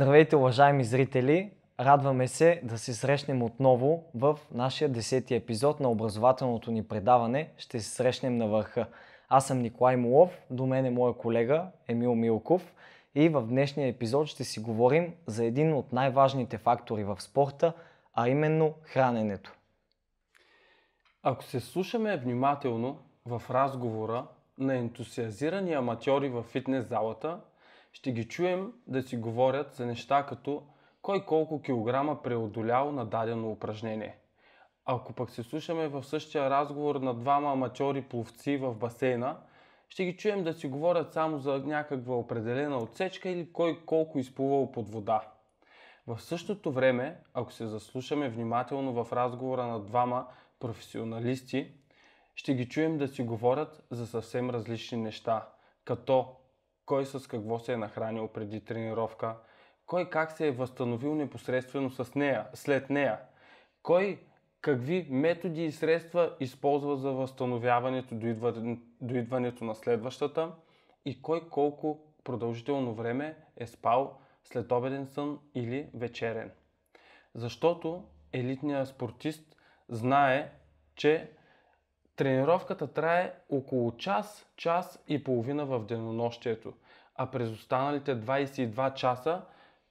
[0.00, 1.50] Здравейте, уважаеми зрители!
[1.80, 7.50] Радваме се да се срещнем отново в нашия десети епизод на образователното ни предаване.
[7.58, 8.86] Ще се срещнем на върха.
[9.28, 12.74] Аз съм Николай Молов, до мен е моя колега Емил Милков
[13.14, 17.72] и в днешния епизод ще си говорим за един от най-важните фактори в спорта,
[18.14, 19.52] а именно храненето.
[21.22, 24.26] Ако се слушаме внимателно в разговора
[24.58, 27.40] на ентусиазирани аматьори в фитнес залата,
[27.92, 30.62] ще ги чуем да си говорят за неща като
[31.02, 34.16] кой колко килограма преодолял на дадено упражнение.
[34.84, 39.36] Ако пък се слушаме в същия разговор на двама аматьори пловци в басейна,
[39.88, 44.72] ще ги чуем да си говорят само за някаква определена отсечка или кой колко изплувал
[44.72, 45.20] под вода.
[46.06, 50.26] В същото време, ако се заслушаме внимателно в разговора на двама
[50.60, 51.72] професионалисти,
[52.34, 55.48] ще ги чуем да си говорят за съвсем различни неща,
[55.84, 56.36] като
[56.90, 59.36] кой с какво се е нахранил преди тренировка,
[59.86, 63.20] кой как се е възстановил непосредствено с нея, след нея,
[63.82, 64.20] кой
[64.60, 68.14] какви методи и средства използва за възстановяването
[69.00, 70.52] до идването на следващата
[71.04, 76.50] и кой колко продължително време е спал след обеден сън или вечерен.
[77.34, 79.56] Защото елитният спортист
[79.88, 80.52] знае,
[80.94, 81.30] че
[82.16, 86.72] тренировката трае около час, час и половина в денонощието,
[87.14, 89.42] а през останалите 22 часа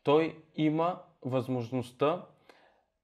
[0.04, 2.26] той има възможността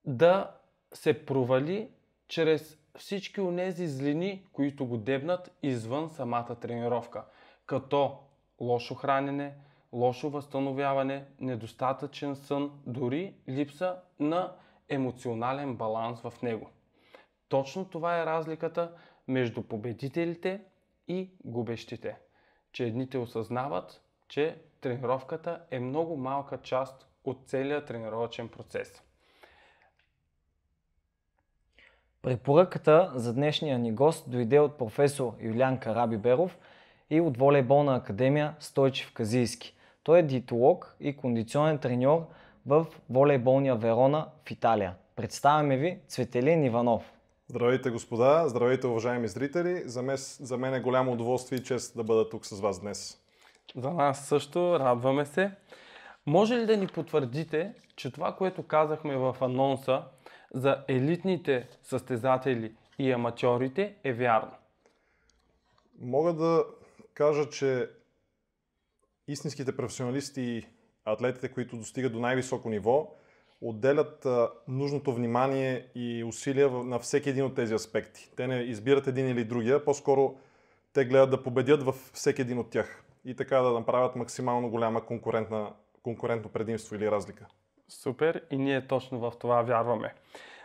[0.05, 0.51] да
[0.93, 1.89] се провали
[2.27, 7.23] чрез всички онези злини, които го дебнат извън самата тренировка,
[7.65, 8.19] като
[8.59, 9.53] лошо хранене,
[9.93, 14.55] лошо възстановяване, недостатъчен сън, дори липса на
[14.89, 16.69] емоционален баланс в него.
[17.49, 18.91] Точно това е разликата
[19.27, 20.61] между победителите
[21.07, 22.17] и губещите.
[22.71, 29.01] Че едните осъзнават, че тренировката е много малка част от целия тренировачен процес.
[32.21, 36.57] Препоръката за днешния ни гост дойде от професор Юлиан Карабиберов
[37.09, 39.75] и от волейболна академия Стойчев Казийски.
[40.03, 42.27] Той е диетолог и кондиционен треньор
[42.65, 44.95] в волейболния Верона в Италия.
[45.15, 47.14] Представяме ви Цветелин Иванов.
[47.47, 48.43] Здравейте, господа!
[48.47, 49.81] Здравейте, уважаеми зрители!
[49.85, 53.17] За мен, за мен е голямо удоволствие и чест да бъда тук с вас днес.
[53.75, 55.51] За нас също, радваме се.
[56.25, 60.03] Може ли да ни потвърдите, че това, което казахме в анонса
[60.53, 64.51] за елитните състезатели и аматьорите е вярно?
[65.99, 66.65] Мога да
[67.13, 67.89] кажа, че
[69.27, 70.65] истинските професионалисти и
[71.05, 73.15] атлетите, които достигат до най-високо ниво,
[73.61, 74.27] отделят
[74.67, 78.31] нужното внимание и усилия на всеки един от тези аспекти.
[78.35, 80.35] Те не избират един или другия, по-скоро
[80.93, 85.05] те гледат да победят във всеки един от тях и така да направят максимално голяма
[85.05, 85.69] конкурентна,
[86.03, 87.45] конкурентно предимство или разлика.
[87.89, 90.13] Супер и ние точно в това вярваме.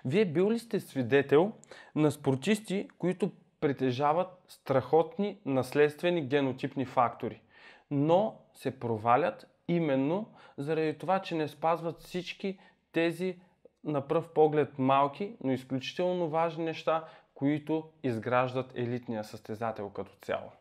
[0.04, 1.52] Вие бил ли сте свидетел
[1.94, 3.30] на спортисти, които
[3.60, 7.40] притежават страхотни наследствени генотипни фактори,
[7.90, 10.26] но се провалят именно
[10.58, 12.58] заради това, че не спазват всички
[12.92, 13.38] тези
[13.84, 20.52] на пръв поглед малки, но изключително важни неща, които изграждат елитния състезател като цяло.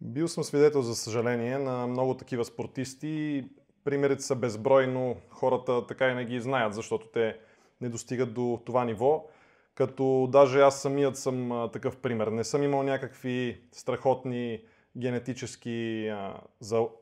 [0.00, 3.44] Бил съм свидетел, за съжаление, на много такива спортисти.
[3.84, 5.16] Примерите са безбройно.
[5.28, 7.36] Хората така и не ги знаят, защото те
[7.80, 9.26] не достигат до това ниво.
[9.74, 12.26] Като даже аз самият съм такъв пример.
[12.26, 14.60] Не съм имал някакви страхотни
[14.96, 16.10] генетически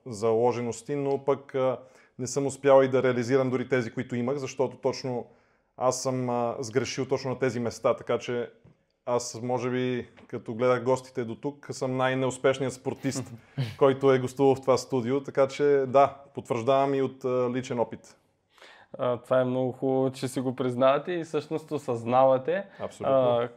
[0.06, 1.54] заложености, но пък
[2.22, 5.26] не съм успял и да реализирам дори тези, които имах, защото точно
[5.76, 8.50] аз съм а, сгрешил точно на тези места, така че
[9.06, 13.32] аз, може би, като гледах гостите до тук, съм най-неуспешният спортист,
[13.78, 18.16] който е гостувал в това студио, така че да, потвърждавам и от а, личен опит.
[18.98, 22.64] А, това е много хубаво, че си го признавате и всъщност осъзнавате.
[22.80, 23.16] Абсолютно.
[23.16, 23.48] А,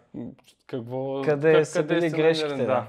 [0.68, 2.66] какво, къде, как, са къде били грешките?
[2.66, 2.88] Да.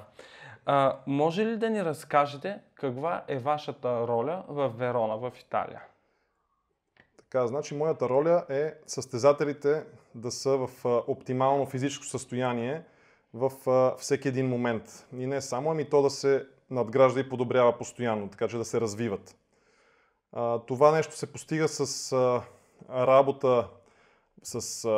[0.66, 5.82] А, може ли да ни разкажете каква е вашата роля в Верона, в Италия?
[7.16, 9.84] Така, значи моята роля е състезателите
[10.14, 12.82] да са в оптимално физическо състояние
[13.34, 13.50] в
[13.98, 15.06] всеки един момент.
[15.16, 18.80] И не само, ами то да се надгражда и подобрява постоянно, така че да се
[18.80, 19.36] развиват.
[20.66, 22.12] Това нещо се постига с
[22.90, 23.69] работа
[24.42, 24.88] с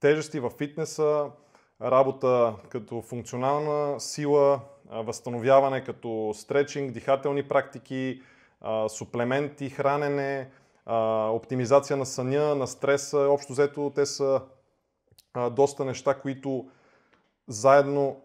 [0.00, 1.30] тежести в фитнеса,
[1.82, 8.22] работа като функционална сила, възстановяване като стречинг, дихателни практики,
[8.88, 10.50] суплементи, хранене,
[11.32, 13.18] оптимизация на съня, на стреса.
[13.18, 14.40] Общо взето те са
[15.50, 16.66] доста неща, които
[17.48, 18.16] заедно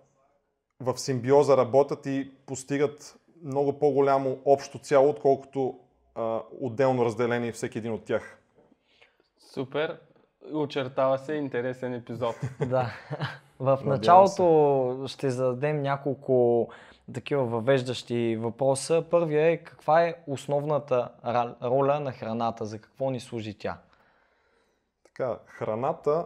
[0.80, 5.80] в симбиоза работят и постигат много по-голямо общо цяло, отколкото
[6.15, 8.39] а, отделно разделени всеки един от тях.
[9.54, 10.00] Супер.
[10.54, 12.36] Очертава се интересен епизод.
[12.69, 12.92] Да.
[13.59, 16.68] В началото ще зададем няколко
[17.13, 19.06] такива въвеждащи въпроса.
[19.12, 21.09] Първият е каква е основната
[21.63, 23.77] роля на храната, за какво ни служи тя?
[25.04, 26.25] Така, храната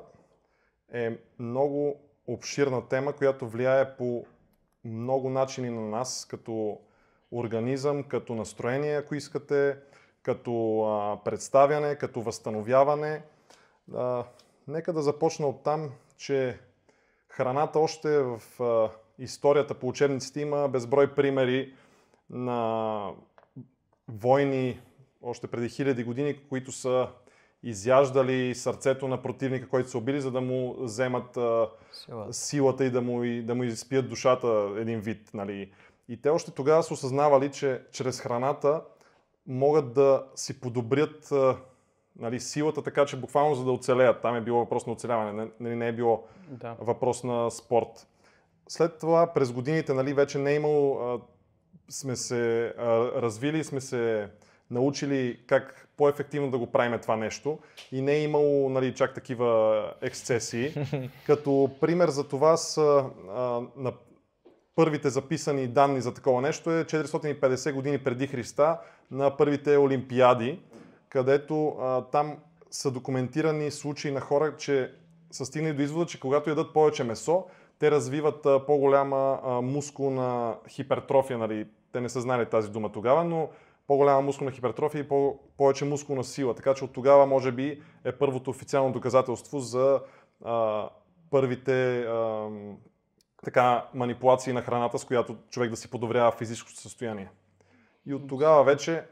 [0.93, 1.95] е много
[2.27, 4.25] обширна тема, която влияе по
[4.85, 6.79] много начини на нас, като
[7.31, 9.77] организъм, като настроение, ако искате,
[10.23, 13.21] като а, представяне, като възстановяване.
[13.95, 14.23] А,
[14.67, 16.59] нека да започна от там, че
[17.31, 18.41] храната още в
[19.19, 21.73] историята по учебниците има безброй примери
[22.29, 23.09] на
[24.07, 24.79] войни
[25.21, 27.07] още преди хиляди години, които са
[27.63, 31.33] изяждали сърцето на противника, който са убили, за да му вземат
[31.91, 32.33] силата.
[32.33, 35.29] силата и да му, и да му изпият душата един вид.
[35.33, 35.71] Нали.
[36.09, 38.81] И те още тогава са осъзнавали, че чрез храната
[39.47, 41.33] могат да си подобрят
[42.19, 44.21] нали, силата, така че буквално за да оцелеят.
[44.21, 46.75] Там е било въпрос на оцеляване, не, нали, не е било да.
[46.79, 48.07] въпрос на спорт.
[48.67, 51.19] След това през годините нали, вече не е имало, а,
[51.89, 52.85] сме се а,
[53.21, 54.29] развили, сме се
[54.71, 57.59] научили как по-ефективно да го правим това нещо
[57.91, 60.73] и не е имало нали, чак такива ексцесии.
[61.25, 63.93] Като пример за това са а, на
[64.75, 68.79] първите записани данни за такова нещо е 450 години преди Христа
[69.11, 70.59] на първите олимпиади,
[71.11, 72.37] където а, там
[72.71, 74.93] са документирани случаи на хора, че
[75.31, 77.45] са стигнали до извода, че когато ядат повече месо,
[77.79, 81.37] те развиват а, по-голяма а, мускулна хипертрофия.
[81.37, 81.67] Нали.
[81.91, 83.49] Те не са знали тази дума тогава, но
[83.87, 86.55] по-голяма мускулна хипертрофия и по- повече мускулна сила.
[86.55, 90.01] Така че от тогава може би е първото официално доказателство за
[90.45, 90.89] а,
[91.29, 92.49] първите а,
[93.43, 97.29] така, манипулации на храната, с която човек да си подобрява физическото състояние.
[98.05, 99.03] И от тогава вече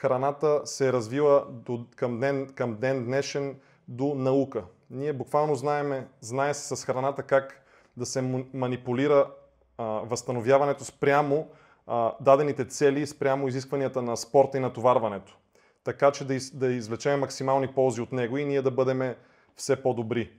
[0.00, 3.56] храната се е развила до, към, ден, към ден днешен
[3.88, 4.64] до наука.
[4.90, 7.64] Ние буквално знаеме, знае се с храната как
[7.96, 9.30] да се манипулира
[9.78, 11.48] а, възстановяването спрямо
[11.86, 15.38] а, дадените цели, спрямо изискванията на спорта и натоварването.
[15.84, 19.14] Така че да, из, да извлечем максимални ползи от него и ние да бъдем
[19.56, 20.30] все по-добри.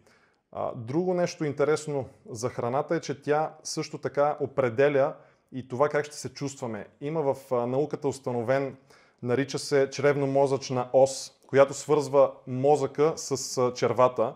[0.51, 5.13] А, друго нещо интересно за храната е, че тя също така определя
[5.51, 6.87] и това как ще се чувстваме.
[7.01, 8.77] Има в а, науката установен,
[9.23, 14.33] нарича се чревно-мозъчна ос, която свързва мозъка с червата,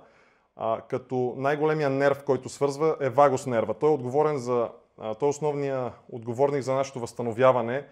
[0.56, 3.74] а, като най-големия нерв, който свързва е вагус нерва.
[3.74, 4.70] Той е отговорен за,
[5.00, 7.86] а, той е основният отговорник за нашето възстановяване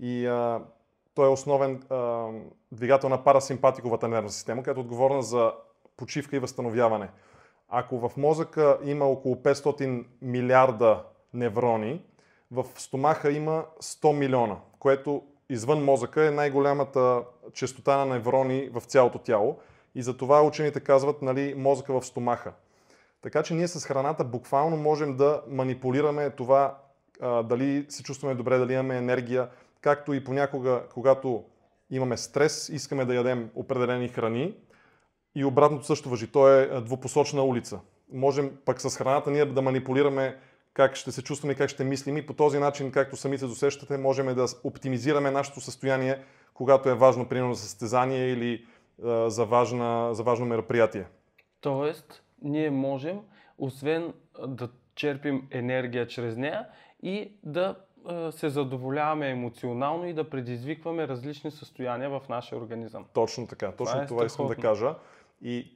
[0.00, 0.60] и а,
[1.14, 2.28] той е основен а,
[2.72, 5.52] двигател на парасимпатиковата нервна система, която е отговорна за
[5.96, 7.08] почивка и възстановяване.
[7.68, 11.04] Ако в мозъка има около 500 милиарда
[11.34, 12.02] неврони,
[12.50, 17.22] в стомаха има 100 милиона, което извън мозъка е най-голямата
[17.52, 19.58] частота на неврони в цялото тяло.
[19.94, 22.52] И затова учените казват нали, мозъка в стомаха.
[23.22, 26.78] Така че ние с храната буквално можем да манипулираме това
[27.20, 29.48] а, дали се чувстваме добре, дали имаме енергия,
[29.80, 31.44] както и понякога, когато
[31.90, 34.54] имаме стрес, искаме да ядем определени храни,
[35.36, 36.26] и обратното също въжи.
[36.26, 37.80] То е двупосочна улица.
[38.12, 40.36] Можем пък с храната ние да манипулираме
[40.76, 43.96] как ще се чувстваме как ще мислим и по този начин, както сами се досещате,
[43.96, 46.18] можем да оптимизираме нашето състояние,
[46.54, 48.66] когато е важно, примерно, за състезание или
[49.04, 51.06] а, за, важна, за важно мероприятие.
[51.60, 53.20] Тоест, ние можем,
[53.58, 54.12] освен
[54.46, 56.66] да черпим енергия чрез нея
[57.02, 57.76] и да
[58.30, 63.04] се задоволяваме емоционално и да предизвикваме различни състояния в нашия организъм.
[63.12, 63.72] Точно така.
[63.72, 64.94] Точно това, е това искам да кажа.
[65.42, 65.75] И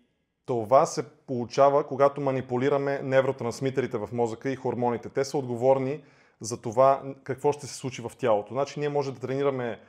[0.51, 5.09] това се получава, когато манипулираме невротрансмитерите в мозъка и хормоните.
[5.09, 6.03] Те са отговорни
[6.41, 8.55] за това какво ще се случи в тялото.
[8.55, 9.81] Значи ние може да тренираме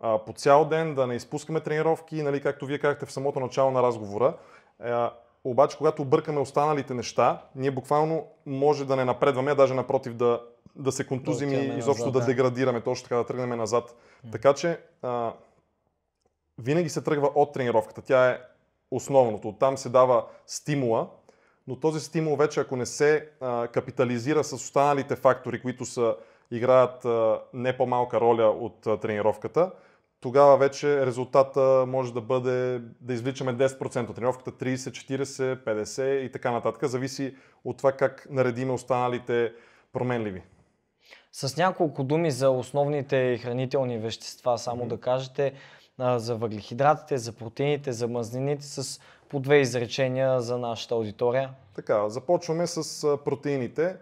[0.00, 3.70] а, по цял ден, да не изпускаме тренировки, нали, както вие казахте в самото начало
[3.70, 4.36] на разговора.
[4.80, 5.12] А,
[5.44, 10.40] обаче, когато объркаме останалите неща, ние буквално може да не напредваме, а даже напротив да,
[10.76, 13.94] да се контузим да и изобщо назад, да, да деградираме, точно така да тръгнем назад.
[14.32, 15.32] Така че а,
[16.58, 18.02] винаги се тръгва от тренировката.
[18.02, 18.38] Тя е
[18.90, 19.48] основното.
[19.48, 21.08] Оттам се дава стимула,
[21.66, 26.16] но този стимул вече, ако не се а, капитализира с останалите фактори, които са,
[26.50, 29.70] играят а, не по-малка роля от а, тренировката,
[30.20, 36.32] тогава вече резултата може да бъде да извличаме 10% от тренировката, 30, 40, 50 и
[36.32, 36.88] така нататък.
[36.88, 39.52] Зависи от това как наредиме останалите
[39.92, 40.42] променливи.
[41.32, 44.88] С няколко думи за основните хранителни вещества, само mm-hmm.
[44.88, 45.52] да кажете
[46.00, 51.50] за въглехидратите, за протеините, за мазнините с по две изречения за нашата аудитория.
[51.74, 53.96] Така, започваме с протеините.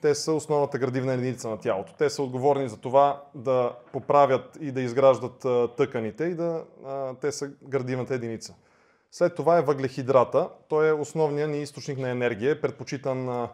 [0.00, 1.94] те са основната градивна единица на тялото.
[1.98, 7.14] Те са отговорни за това да поправят и да изграждат а, тъканите и да а,
[7.14, 8.54] те са градивната единица.
[9.12, 10.48] След това е въглехидрата.
[10.68, 13.48] Той е основният ни източник на енергия, предпочитан а,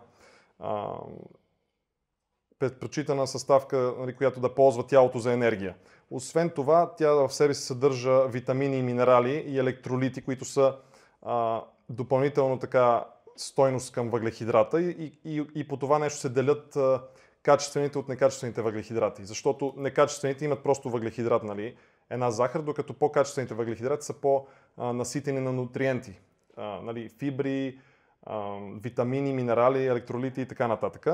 [2.59, 5.75] предпочитана съставка, нали, която да ползва тялото за енергия.
[6.11, 10.77] Освен това, тя в себе си съдържа витамини и минерали и електролити, които са
[11.23, 13.05] а, допълнително така
[13.37, 17.03] стойност към въглехидрата и, и, и по това нещо се делят а,
[17.43, 19.25] качествените от некачествените въглехидрати.
[19.25, 21.77] Защото некачествените имат просто въглехидрат, нали,
[22.11, 26.21] една захар, докато по-качествените въглехидрати са по-наситени на нутриенти,
[26.57, 27.81] а, нали, фибри,
[28.23, 31.07] а, витамини, минерали, електролити и така нататък.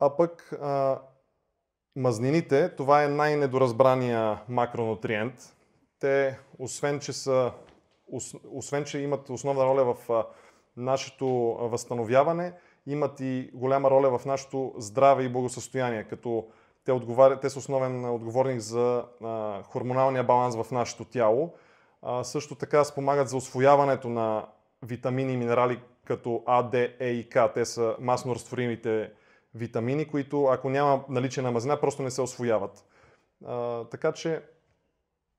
[0.00, 0.52] А пък
[1.96, 5.34] мазнините, това е най-недоразбрания макронутриент.
[6.00, 7.52] Те, освен че, са,
[8.50, 10.24] освен, че имат основна роля в
[10.76, 11.26] нашето
[11.60, 12.52] възстановяване,
[12.86, 16.46] имат и голяма роля в нашето здраве и благосъстояние, като
[16.84, 16.92] те,
[17.40, 21.54] те са основен отговорник за а, хормоналния баланс в нашето тяло.
[22.02, 24.46] А, също така спомагат за освояването на
[24.82, 27.54] витамини и минерали като А, Д, Е и К.
[27.54, 29.10] Те са масно разтворимите
[29.54, 32.84] витамини, които ако няма наличие на мазнина, просто не се освояват.
[33.46, 34.42] А, така че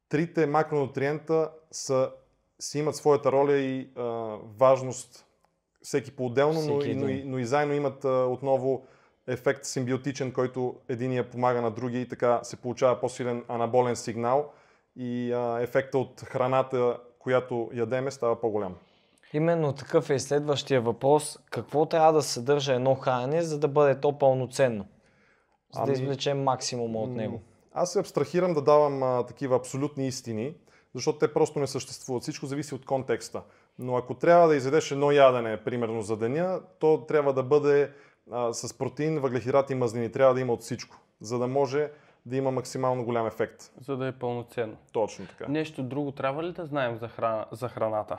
[0.10, 2.12] трите макронутриента са,
[2.60, 4.03] си имат своята роля и а,
[4.58, 5.25] важност
[5.82, 8.88] всеки по-отделно, но, но, и, но и заедно имат а, отново
[9.27, 14.51] ефект симбиотичен, който единия помага на другия и така се получава по-силен анаболен сигнал
[14.96, 18.75] и а, ефекта от храната, която ядеме, става по-голям.
[19.34, 21.40] Именно такъв е следващия въпрос.
[21.50, 24.86] Какво трябва да съдържа едно хранене, за да бъде то пълноценно?
[25.74, 25.86] За ами...
[25.86, 27.42] да извлечем максимума от него.
[27.74, 30.56] Аз се абстрахирам да давам а, такива абсолютни истини,
[30.96, 32.24] защото те просто не съществуват.
[32.24, 33.42] Всичко зависи от контекста.
[33.80, 37.92] Но ако трябва да изедеш едно ядене, примерно за деня, то трябва да бъде
[38.32, 40.12] а, с протеин, въглехидрати и мазнини.
[40.12, 41.92] Трябва да има от всичко, за да може
[42.26, 43.72] да има максимално голям ефект.
[43.82, 44.78] За да е пълноценно.
[44.92, 45.46] Точно така.
[45.52, 48.18] Нещо друго трябва ли да знаем за, храна, за храната?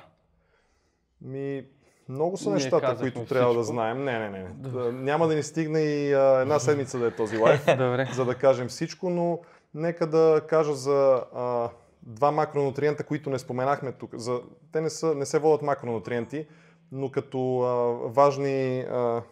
[1.24, 1.64] Ми,
[2.08, 3.34] много са нещата, които всичко.
[3.34, 4.04] трябва да знаем.
[4.04, 4.48] Не, не, не.
[4.54, 4.92] Добре.
[4.92, 7.64] Няма да ни стигне и а, една седмица да е този лайф,
[8.14, 9.40] за да кажем всичко, но
[9.74, 11.70] нека да кажа за а,
[12.02, 14.10] два макронутриента, които не споменахме тук.
[14.14, 14.40] За,
[14.72, 16.46] те не, са, не се водят макронутриенти,
[16.92, 19.22] но като а, важни а,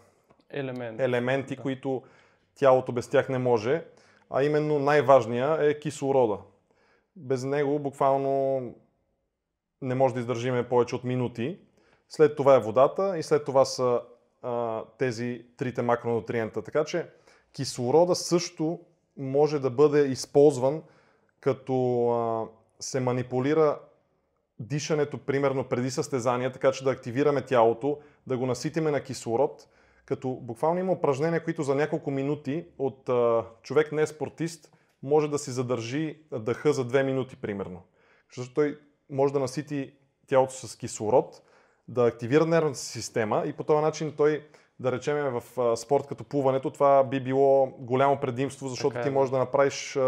[0.51, 1.63] елементи, елементи да.
[1.63, 2.03] които
[2.55, 3.85] тялото без тях не може.
[4.31, 6.39] А именно най-важния е кислорода.
[7.17, 8.63] Без него буквално
[9.83, 11.59] не може да издържиме повече от минути.
[12.11, 14.03] След това е водата и след това са
[14.43, 16.63] а, тези трите макронутриента.
[16.63, 17.07] Така че
[17.53, 18.81] кислорода също
[19.17, 20.83] може да бъде използван
[21.41, 22.49] като а,
[22.81, 23.79] се манипулира
[24.59, 29.69] дишането, примерно преди състезание, така че да активираме тялото, да го наситиме на кислород,
[30.05, 34.71] като буквално има упражнения, които за няколко минути от а, човек не е спортист
[35.03, 37.83] може да си задържи дъха за две минути, примерно.
[38.29, 38.79] Защото той
[39.11, 39.95] може да насити
[40.27, 41.43] тялото с кислород,
[41.91, 44.43] да активира нервната система и по този начин той,
[44.81, 49.11] да речем в спорт като плуването, това би било голямо предимство, защото така е, ти
[49.11, 49.99] можеш да направиш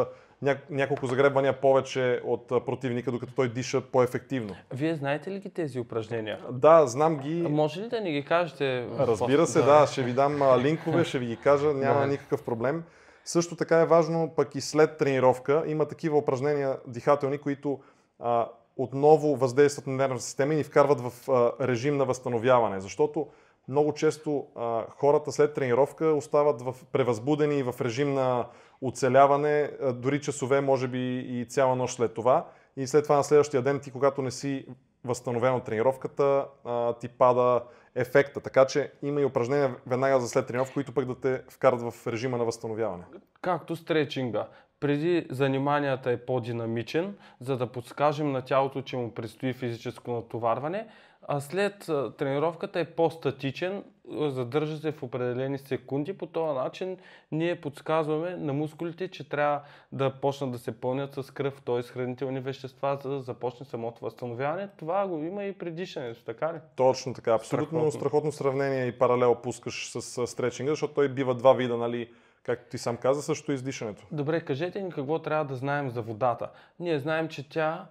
[0.71, 4.55] няколко загребвания повече от противника, докато той диша по-ефективно.
[4.75, 6.39] Вие знаете ли ги тези упражнения?
[6.51, 7.43] Да, знам ги.
[7.47, 8.87] А може ли да ни ги кажете?
[8.99, 9.81] Разбира се, да.
[9.81, 9.87] да.
[9.87, 12.07] Ще ви дам линкове, ще ви ги кажа, няма да.
[12.07, 12.85] никакъв проблем.
[13.25, 17.81] Също така е важно, пък и след тренировка, има такива упражнения дихателни, които
[18.19, 22.81] а, отново въздействат на нервната система и ни вкарват в а, режим на възстановяване.
[22.81, 23.26] Защото
[23.69, 28.47] много често а, хората след тренировка остават в превъзбудени и в режим на
[28.83, 32.47] оцеляване, а, дори часове, може би и цяла нощ след това.
[32.76, 34.67] И след това на следващия ден ти, когато не си
[35.05, 37.62] възстановен от тренировката, а, ти пада
[37.95, 38.41] ефекта.
[38.41, 42.07] Така че има и упражнения веднага за след тренировка, които пък да те вкарат в
[42.07, 43.05] режима на възстановяване.
[43.41, 44.49] Както стречинга
[44.83, 50.87] преди заниманията е по-динамичен, за да подскажем на тялото, че му предстои физическо натоварване,
[51.29, 56.12] а след тренировката е по-статичен, задържа се в определени секунди.
[56.12, 56.97] По този начин
[57.33, 59.61] ние подсказваме на мускулите, че трябва
[59.93, 61.83] да почнат да се пълнят с кръв, т.е.
[61.83, 64.69] хранителни вещества, за да започне самото възстановяване.
[64.77, 66.59] Това го има и при дишането, така ли?
[66.77, 67.33] Точно така.
[67.33, 72.11] Абсолютно страхотно, страхотно сравнение и паралел пускаш с стречинга, защото той бива два вида, нали?
[72.42, 74.06] Както ти сам каза, също издишането.
[74.12, 76.50] Добре, кажете ни какво трябва да знаем за водата.
[76.80, 77.87] Ние знаем, че тя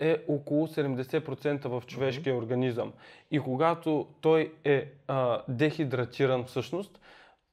[0.00, 2.38] е около 70% в човешкия mm-hmm.
[2.38, 2.92] организъм.
[3.30, 7.00] И когато той е а, дехидратиран всъщност,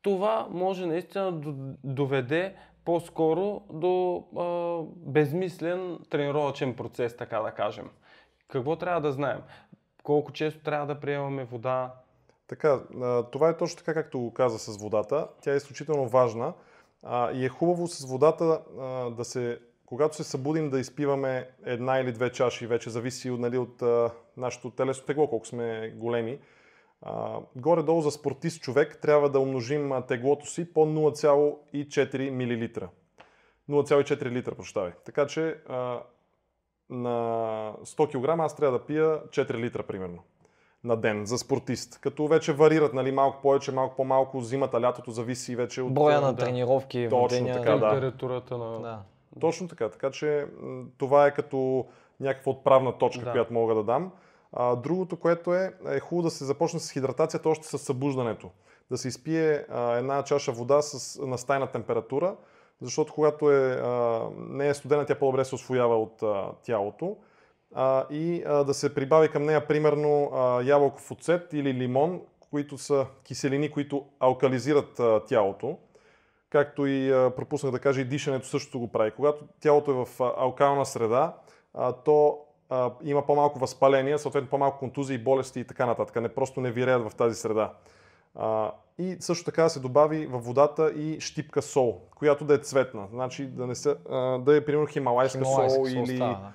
[0.01, 4.43] това може наистина да доведе по-скоро до а,
[5.11, 7.89] безмислен тренировачен процес, така да кажем.
[8.47, 9.41] Какво трябва да знаем?
[10.03, 11.93] Колко често трябва да приемаме вода?
[12.47, 12.81] Така,
[13.31, 15.27] това е точно така, както го каза с водата.
[15.41, 16.53] Тя е изключително важна
[17.33, 18.61] и е хубаво с водата
[19.17, 23.83] да се, когато се събудим да изпиваме една или две чаши, вече зависи нали, от
[24.37, 26.39] нашето телесно тегло, колко сме големи.
[27.55, 32.89] Горе-долу за спортист човек трябва да умножим теглото си по 0,4 мл.
[33.69, 34.91] 0,4 литра, прощавай.
[35.05, 35.57] Така че
[36.89, 37.15] на
[37.83, 40.23] 100 кг аз трябва да пия 4 литра примерно
[40.84, 42.00] на ден за спортист.
[42.01, 45.93] Като вече варират нали, малко повече, малко по-малко, зимата, лятото зависи вече от...
[45.93, 46.43] Броя на да.
[46.43, 47.89] тренировки, Точно деня, така, да.
[47.89, 48.79] температурата на...
[48.79, 49.00] Да.
[49.39, 50.46] Точно така, така че
[50.98, 51.86] това е като
[52.19, 53.31] някаква отправна точка, да.
[53.31, 54.12] която мога да дам.
[54.53, 58.50] А, другото, което е, е хубаво да се започне с хидратацията още с събуждането.
[58.91, 62.36] Да се изпие а, една чаша вода с, на стайна температура,
[62.81, 67.17] защото когато е, а, не е студена, тя по-добре се освоява от а, тялото.
[67.75, 72.21] А, и а, да се прибави към нея примерно а, ябълков оцет или лимон,
[72.51, 75.77] които са киселини, които алкализират а, тялото.
[76.50, 79.12] Както и а, пропуснах да кажа, и дишането също го прави.
[79.12, 80.07] Когато тялото е в
[80.38, 81.36] алкална среда,
[81.74, 86.21] а, то а, има по-малко възпаление, съответно по-малко контузии, болести и така нататък.
[86.21, 87.74] Не просто не виреят в тази среда.
[88.36, 92.57] А, и също така да се добави във водата и щипка сол, която да е
[92.57, 93.07] цветна.
[93.12, 96.51] Значи да, не се, а, да е примерно хималайска, хималайска сол, сол или става, а,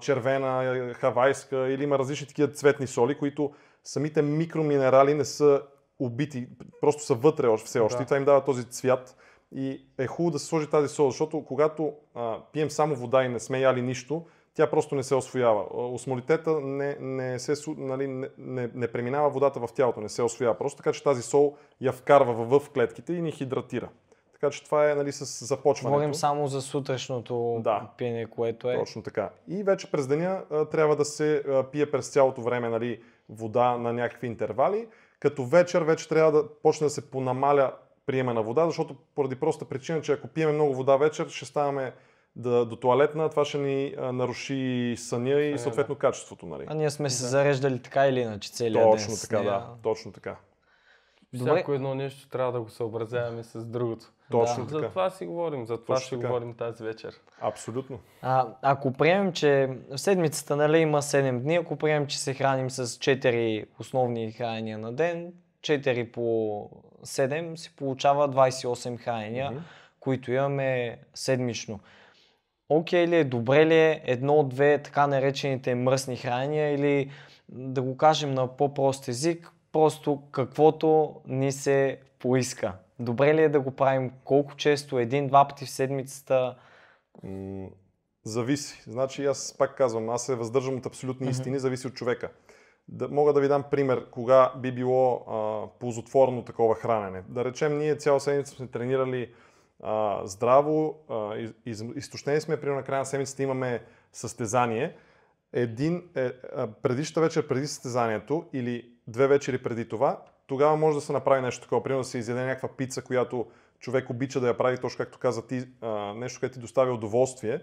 [0.00, 3.52] червена, хавайска или има различни такива цветни соли, които
[3.84, 5.62] самите микроминерали не са
[5.98, 6.48] убити,
[6.80, 8.02] просто са вътре още все още да.
[8.02, 9.16] и това им дава този цвят.
[9.52, 13.28] И е хубаво да се сложи тази сол, защото когато а, пием само вода и
[13.28, 15.64] не сме яли нищо, тя просто не се освоява.
[15.92, 20.58] Осмолитета не, не, се, нали, не, не, не преминава водата в тялото, не се освоява.
[20.58, 23.88] Просто така, че тази сол я вкарва в клетките и ни хидратира.
[24.40, 25.94] Така че това е нали, с започването.
[25.94, 28.76] Говорим само за сутрешното да, пиене, което е.
[28.78, 29.30] Точно така.
[29.48, 33.78] И вече през деня а, трябва да се а, пие през цялото време нали, вода
[33.78, 34.88] на някакви интервали,
[35.20, 37.72] като вечер вече трябва да почне да се понамаля
[38.06, 41.92] приема на вода, защото поради проста причина, че ако пиеме много вода вечер, ще ставаме
[42.36, 46.46] да, до туалетна, това ще ни а, наруши съня и съответно качеството.
[46.46, 46.64] Нали?
[46.66, 47.28] А ние сме се да.
[47.28, 49.18] зареждали така или иначе целият точно ден.
[49.20, 50.36] Така, да, точно така.
[51.32, 51.52] Добре.
[51.52, 54.12] Всяко едно нещо трябва да го съобразяваме с другото.
[54.30, 54.70] Точно да.
[54.70, 54.80] така.
[54.80, 56.28] За това си говорим, за това Точно ще така.
[56.28, 57.14] говорим тази вечер.
[57.40, 57.98] Абсолютно.
[58.22, 62.70] А, ако приемем, че в седмицата нали, има 7 дни, ако приемем, че се храним
[62.70, 66.20] с 4 основни хранения на ден, 4 по
[67.04, 69.60] 7 се получава 28 хранения, mm-hmm.
[70.00, 71.80] които имаме седмично.
[72.68, 77.10] Окей okay ли е, добре ли е едно от две така наречените мръсни хранения или
[77.48, 82.72] да го кажем на по-прост език, просто каквото ни се поиска.
[82.98, 86.56] Добре ли е да го правим колко често, един-два пъти в седмицата?
[88.24, 88.82] зависи.
[88.86, 91.60] Значи аз пак казвам, аз се въздържам от абсолютни истини, mm-hmm.
[91.60, 92.30] зависи от човека.
[92.88, 97.22] Да, мога да ви дам пример, кога би било а, ползотворно такова хранене.
[97.28, 99.34] Да речем, ние цяла седмица сме тренирали
[99.82, 103.82] а, здраво, а, из, изтощени сме, примерно на края на седмицата имаме
[104.12, 104.96] състезание.
[105.52, 106.32] Един, е,
[106.82, 111.62] предишната вечер преди състезанието или две вечери преди това, тогава може да се направи нещо
[111.62, 111.82] такова.
[111.82, 113.46] Примерно да се изяде някаква пица, която
[113.78, 117.60] човек обича да я прави, точно както каза ти, а, нещо, което ти доставя удоволствие.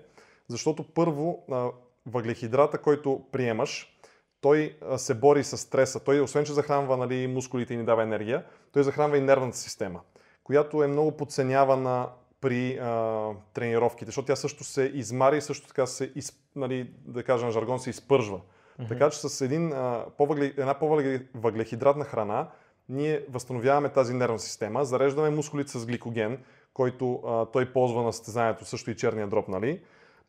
[0.48, 1.69] Защото първо, а,
[2.06, 3.98] въглехидрата, който приемаш,
[4.41, 6.00] той а, се бори с стреса.
[6.00, 10.02] Той, освен че захранва нали, мускулите и ни дава енергия, той захранва и нервната система,
[10.43, 12.10] която е много подценявана
[12.41, 17.24] при а, тренировките, защото тя също се измари и също така се, из, нали, да
[17.24, 18.38] кажем, жаргон се изпържва.
[18.39, 18.88] Mm-hmm.
[18.88, 22.50] Така че с един, а, по-въгле, една по-въглехидратна храна
[22.89, 26.43] ние възстановяваме тази нервна система, зареждаме мускулите с гликоген,
[26.74, 29.82] който а, той ползва на състезанието, също и черния дроп, нали?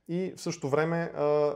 [0.08, 1.54] И в същото време а,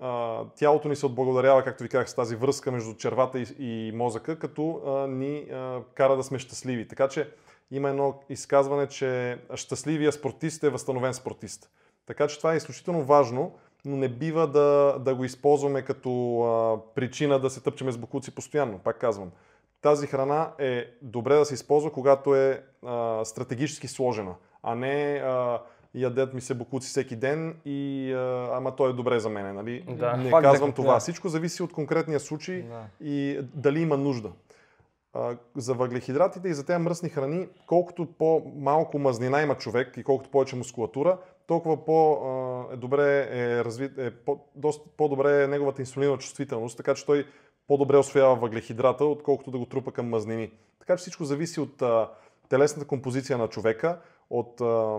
[0.00, 3.92] а, тялото ни се отблагодарява, както ви казах, с тази връзка между червата и, и
[3.92, 6.88] мозъка, като а, ни а, кара да сме щастливи.
[6.88, 7.30] Така че
[7.70, 11.70] има едно изказване, че щастливия спортист е възстановен спортист.
[12.06, 13.52] Така че това е изключително важно
[13.86, 18.34] но не бива да, да го използваме като а, причина да се тъпчеме с бокуци
[18.34, 18.78] постоянно.
[18.78, 19.30] Пак казвам,
[19.86, 25.60] тази храна е добре да се използва, когато е а, стратегически сложена, а не а,
[25.94, 29.54] ядет ми се бокуци всеки ден и а, ама то е добре за мен.
[29.54, 29.84] Нали?
[29.88, 30.16] Да.
[30.16, 30.94] Не Факт казвам да, това.
[30.94, 31.00] Да.
[31.00, 33.06] Всичко зависи от конкретния случай да.
[33.06, 34.30] и дали има нужда
[35.56, 40.56] за въглехидратите и за тези мръсни храни, колкото по-малко мазнина има човек и колкото повече
[40.56, 47.06] мускулатура, толкова по-добре е развит, е по, доста по-добре е неговата инсулинова чувствителност, така че
[47.06, 47.26] той
[47.68, 50.50] по-добре освоява въглехидрата, отколкото да го трупа към мазнини.
[50.78, 52.08] Така че всичко зависи от а,
[52.48, 53.98] телесната композиция на човека,
[54.30, 54.98] от а,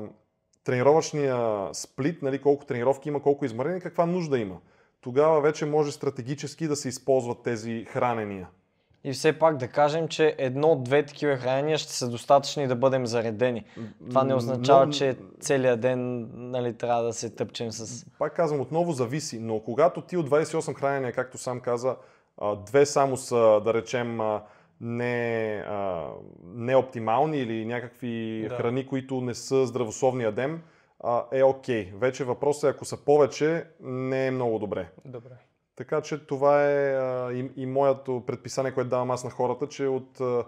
[0.64, 4.58] тренировъчния сплит, нали, колко тренировки има, колко измерения, каква нужда има.
[5.02, 8.48] Тогава вече може стратегически да се използват тези хранения.
[9.04, 13.66] и все пак да кажем, че едно-две такива хранения ще са достатъчни да бъдем заредени.
[14.10, 18.06] Това не означава, Но- че целият ден нали, трябва да се тъпчем с...
[18.20, 21.96] Пак казвам, отново зависи, но когато ти от 28 хранения, както сам каза,
[22.66, 24.20] две само са, да речем,
[24.82, 26.08] не, а,
[26.44, 28.56] не оптимални или някакви Да.
[28.56, 30.62] храни, които не са здравословни ядем,
[31.00, 31.94] а, е окей.
[31.96, 34.90] Вече въпросът е, ако са повече, не е много добре.
[35.06, 35.32] Добре.
[35.76, 39.88] Така че това е а, и, и моето предписание, което давам аз на хората, че
[39.88, 40.46] от, а,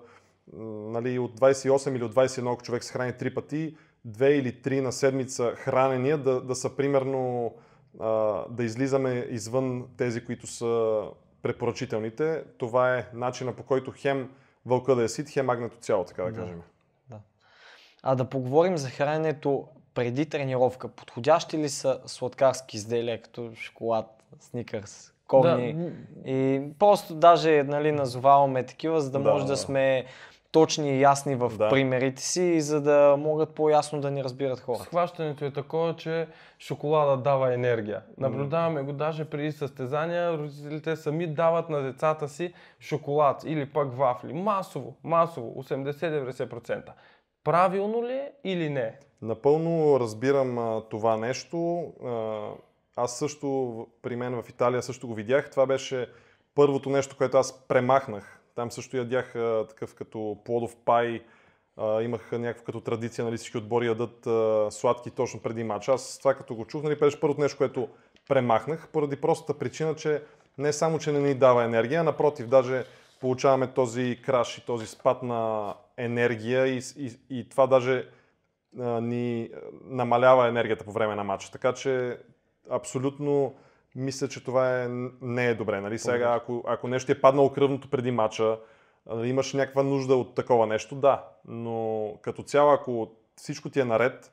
[0.57, 4.81] нали, от 28 или от 21, ако човек се храни три пъти, две или три
[4.81, 7.53] на седмица хранения да, да са примерно
[7.99, 11.01] а, да излизаме извън тези, които са
[11.41, 12.43] препоръчителните.
[12.57, 14.29] Това е начина по който хем
[14.65, 16.37] вълка да е сит, хем агнето цяло, така да, Да.
[16.39, 16.61] кажем.
[18.03, 20.87] А да поговорим за храненето преди тренировка.
[20.87, 25.73] Подходящи ли са сладкарски изделия, като шоколад, сникърс, корни?
[25.73, 25.91] Да,
[26.31, 29.57] И просто даже нали, назоваваме такива, за да, Да, може да да.
[29.57, 30.05] сме
[30.51, 31.69] точни и ясни в Да.
[31.69, 34.83] примерите си за да могат по-ясно да ни разбират хората.
[34.83, 36.27] Схващането е такова, че
[36.59, 38.01] шоколада дава енергия.
[38.17, 44.33] Наблюдаваме го даже преди състезания, родителите сами дават на децата си шоколад или пък вафли.
[44.33, 46.83] Масово, масово, 80-90%.
[47.43, 48.99] Правилно ли е или не?
[49.21, 51.83] Напълно разбирам а, това нещо.
[52.05, 52.39] А,
[52.95, 55.51] аз също, при мен в Италия също го видях.
[55.51, 56.07] Това беше
[56.55, 58.38] първото нещо, което аз премахнах.
[58.59, 61.21] Там също ядях а, такъв като плодов пай.
[61.77, 65.89] А, имах някаква като традиция, нали, всички отбори ядат а, сладки точно преди матч.
[65.89, 67.87] Аз това като го чух, нали, беше първото нещо, което
[68.29, 70.23] премахнах, поради простата причина, че
[70.57, 72.85] не само, че не ни дава енергия, а напротив, даже
[73.21, 78.09] получаваме този краш и този спад на енергия и, и, и това даже
[78.79, 79.49] а, ни
[79.83, 81.51] намалява енергията по време на матча.
[81.51, 82.17] Така че
[82.69, 83.55] абсолютно
[83.95, 84.87] мисля, че това е,
[85.21, 85.81] не е добре.
[85.81, 85.99] Нали?
[85.99, 88.57] Сега, ако, ако нещо е паднало кръвното преди матча,
[89.09, 91.23] а, имаш някаква нужда от такова нещо, да.
[91.47, 94.31] Но като цяло, ако всичко ти е наред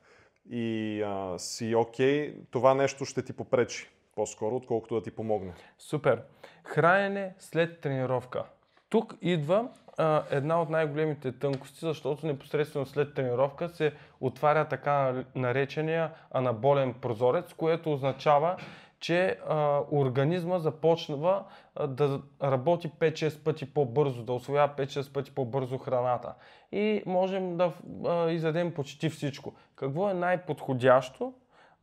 [0.49, 5.53] и а, си окей, това нещо ще ти попречи по-скоро, отколкото да ти помогне.
[5.77, 6.21] Супер.
[6.63, 8.43] Хранене след тренировка.
[8.89, 16.11] Тук идва а, една от най-големите тънкости, защото непосредствено след тренировка се отваря така наречения
[16.31, 18.57] анаболен прозорец, което означава,
[18.99, 21.43] че а, организма започва
[21.75, 26.33] а, да работи 5-6 пъти по-бързо, да освоява 5-6 пъти по-бързо храната.
[26.71, 27.73] И можем да
[28.05, 29.53] а, изядем почти всичко.
[29.75, 31.33] Какво е най-подходящо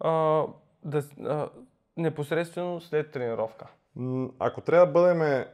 [0.00, 0.42] а,
[0.84, 1.48] да, а,
[1.96, 3.66] непосредствено след тренировка?
[4.38, 5.44] Ако трябва да бъдем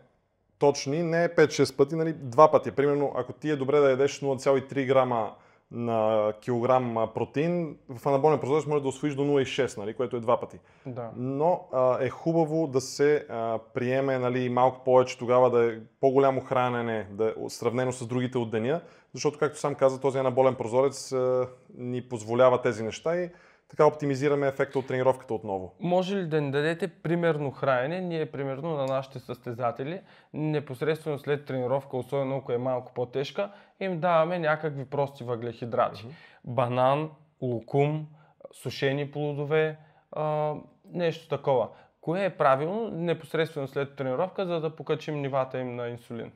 [0.59, 2.71] точни, не е 5-6 пъти, нали, два пъти.
[2.71, 5.35] Примерно, ако ти е добре да ядеш 0,3 грама
[5.71, 10.41] на килограм протеин, в анаболен прозорец може да освоиш до 0,6, нали, което е два
[10.41, 10.59] пъти.
[10.87, 11.11] Да.
[11.17, 16.41] Но а, е хубаво да се а, приеме нали, малко повече тогава да е по-голямо
[16.41, 18.81] хранене, да е сравнено с другите от деня,
[19.15, 23.31] защото, както сам каза, този анаболен прозорец а, ни позволява тези неща и
[23.71, 25.75] така оптимизираме ефекта от тренировката отново.
[25.81, 28.01] Може ли да ни дадете примерно хранене?
[28.01, 30.01] Ние примерно на нашите състезатели,
[30.35, 36.07] непосредствено след тренировка, особено ако е малко по-тежка, им даваме някакви прости въглехидрати.
[36.45, 37.11] Банан,
[37.43, 38.07] лукум,
[38.53, 39.79] сушени плодове,
[40.13, 40.55] а,
[40.93, 41.69] нещо такова.
[42.01, 46.33] Кое е правилно непосредствено след тренировка, за да покачим нивата им на инсулин?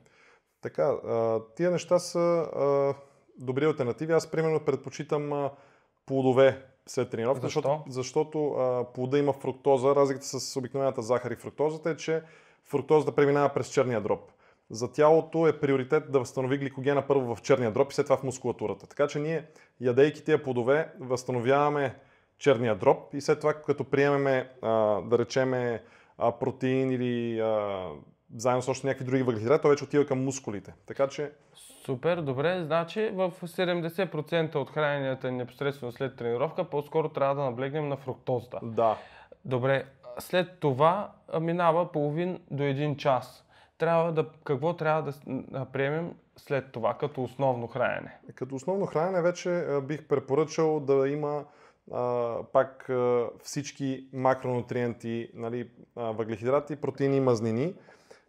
[0.61, 0.93] Така,
[1.55, 2.93] тия неща са а,
[3.39, 4.13] добри альтернативи.
[4.13, 5.49] Аз, примерно, предпочитам
[6.05, 7.59] плодове след тренировка, Защо?
[7.59, 9.95] защото, защото а, плода има фруктоза.
[9.95, 12.21] Разликата с обикновената захар и фруктозата е, че
[12.63, 14.31] фруктозата преминава през черния дроб.
[14.69, 18.23] За тялото е приоритет да възстанови гликогена първо в черния дроб и след това в
[18.23, 18.87] мускулатурата.
[18.87, 19.45] Така че ние,
[19.81, 21.95] ядейки тия плодове, възстановяваме
[22.37, 25.83] черния дроб и след това, като приемеме, а, да речеме,
[26.17, 27.89] а, протеин или а,
[28.35, 30.73] заедно с още някакви други въглехидрати, той вече отива към мускулите.
[30.85, 31.31] Така че
[31.85, 32.63] Супер, добре.
[32.63, 38.59] Значи в 70% от храненията ни непосредствено след тренировка, по-скоро трябва да наблегнем на фруктозата.
[38.63, 38.97] да,
[39.45, 39.85] Добре,
[40.19, 43.45] след това минава половин до един час.
[43.77, 48.17] Трябва да, какво трябва да, приемем след това като основно хранене?
[48.35, 51.43] Като основно хранене вече бих препоръчал да има
[51.93, 57.73] а, пак а, всички макронутриенти, нали, а, въглехидрати, протеини и мазнини,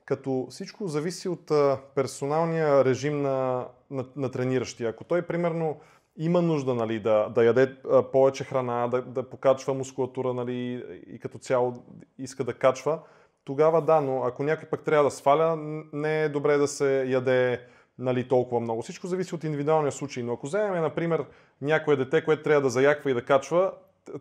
[0.07, 1.53] като всичко зависи от
[1.95, 4.91] персоналния режим на, на, на трениращия.
[4.91, 5.81] Ако той, примерно,
[6.17, 7.77] има нужда нали, да, да яде
[8.13, 11.75] повече храна, да, да покачва мускулатура нали, и като цяло
[12.19, 12.99] иска да качва,
[13.45, 15.57] тогава да, но ако някой пък трябва да сваля,
[15.93, 17.61] не е добре да се яде
[17.99, 18.83] нали, толкова много.
[18.83, 20.23] Всичко зависи от индивидуалния случай.
[20.23, 21.25] Но ако вземем, например,
[21.63, 23.73] някое дете, което трябва да заяква и да качва,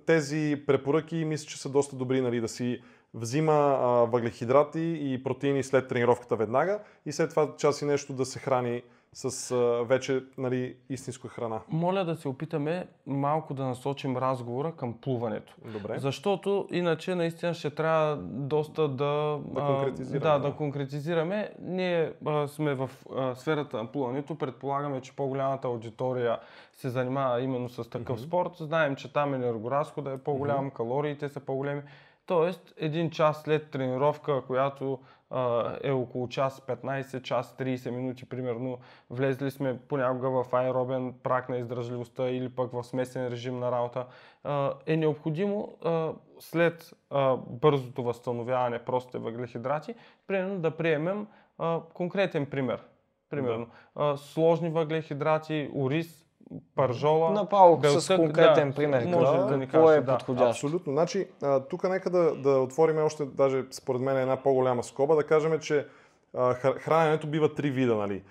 [0.05, 2.81] тези препоръки мисля, че са доста добри нали, да си
[3.15, 3.51] взима
[3.81, 8.39] а, въглехидрати и протеини след тренировката веднага и след това час и нещо да се
[8.39, 8.81] храни
[9.13, 11.59] с а, вече нали, истинска храна.
[11.69, 15.55] Моля да се опитаме малко да насочим разговора към плуването.
[15.65, 15.99] Добре.
[15.99, 20.55] Защото иначе наистина ще трябва доста да, Да конкретизираме, Да, да.
[20.55, 21.51] конкретизираме.
[21.59, 24.35] Ние а, сме в а, сферата на плуването.
[24.37, 26.39] Предполагаме, че по-голямата аудитория
[26.73, 28.27] се занимава именно с такъв Мгм.
[28.27, 28.51] спорт.
[28.59, 31.81] Знаем, че там енергоразхода е по-голям, калориите са по-големи.
[32.25, 38.77] Тоест, един час след тренировка, която а, е около час 15, час 30 минути примерно,
[39.09, 44.05] влезли сме понякога в аеробен прак на издръжливостта или пък в смесен режим на работа,
[44.43, 46.93] а, е необходимо а, след
[47.47, 49.95] бързото възстановяване простите въглехидрати,
[50.27, 51.27] примерно да приемем
[51.93, 52.83] конкретен пример.
[53.29, 56.24] Примерно, а, сложни въглехидрати, ориз,
[56.75, 59.05] пържола, Направо с конкретен да, пример.
[59.05, 60.17] може какво- да ни какво кажеш, е да.
[60.17, 60.49] подходящо?
[60.49, 60.93] Абсолютно.
[60.93, 61.27] Значи,
[61.69, 65.85] тук нека да, да отворим още, даже според мен една по-голяма скоба, да кажем, че
[66.33, 67.95] а, храненето бива три вида.
[67.95, 68.23] Нали.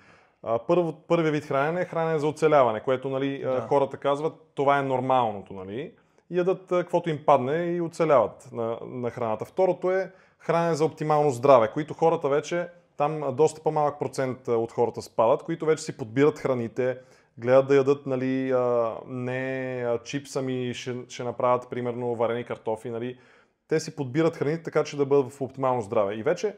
[0.43, 3.61] А, първо, първият вид хранене е хранене за оцеляване, което нали, Да.
[3.61, 5.53] хората казват, това е нормалното.
[5.53, 5.91] Нали.
[6.29, 9.45] И ядат каквото им падне и оцеляват на, на храната.
[9.45, 15.01] Второто е хранене за оптимално здраве, които хората вече, там доста по-малък процент от хората
[15.01, 16.97] спадат, които вече си подбират храните,
[17.37, 22.89] гледат да ядат нали, а, не а, чипс, ами ще, ще направят примерно варени картофи.
[22.89, 23.19] Нали.
[23.67, 26.15] Те си подбират храните така, че да бъдат в оптимално здраве.
[26.15, 26.55] И вече,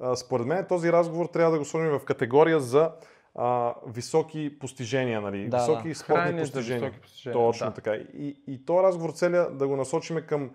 [0.00, 2.92] а, според мен, този разговор трябва да го сложим в категория за
[3.34, 5.94] а, високи постижения, нали, Да, високи да.
[5.94, 6.80] спортни постижения.
[6.90, 7.74] високи постижения, Точно да.
[7.74, 7.94] така.
[7.94, 10.50] И, и този разговор целя да го насочиме към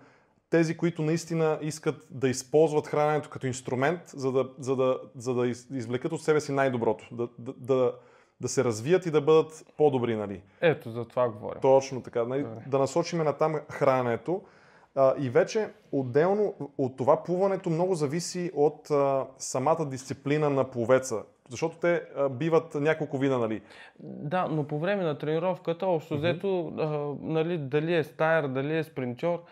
[0.50, 5.46] тези, които наистина искат да използват храненето като инструмент, за да, за да, за да
[5.46, 7.92] из- извлекат от себе си най-доброто, да, да, да,
[8.44, 10.16] да се развият и да бъдат по-добри.
[10.16, 10.42] Нали.
[10.60, 11.60] Ето, за това говорим.
[11.60, 12.24] Точно така.
[12.24, 12.62] Нали, Добре.
[12.66, 14.42] да насочиме на там храненето.
[14.94, 21.22] А, и вече отделно от това плуването много зависи от а, самата дисциплина на пловеца.
[21.48, 23.62] Защото те а, биват няколко вида, нали?
[24.00, 26.72] Да, но по време на тренировката, общо взето,
[27.22, 29.42] нали, дали е стайер, дали е спринтьор,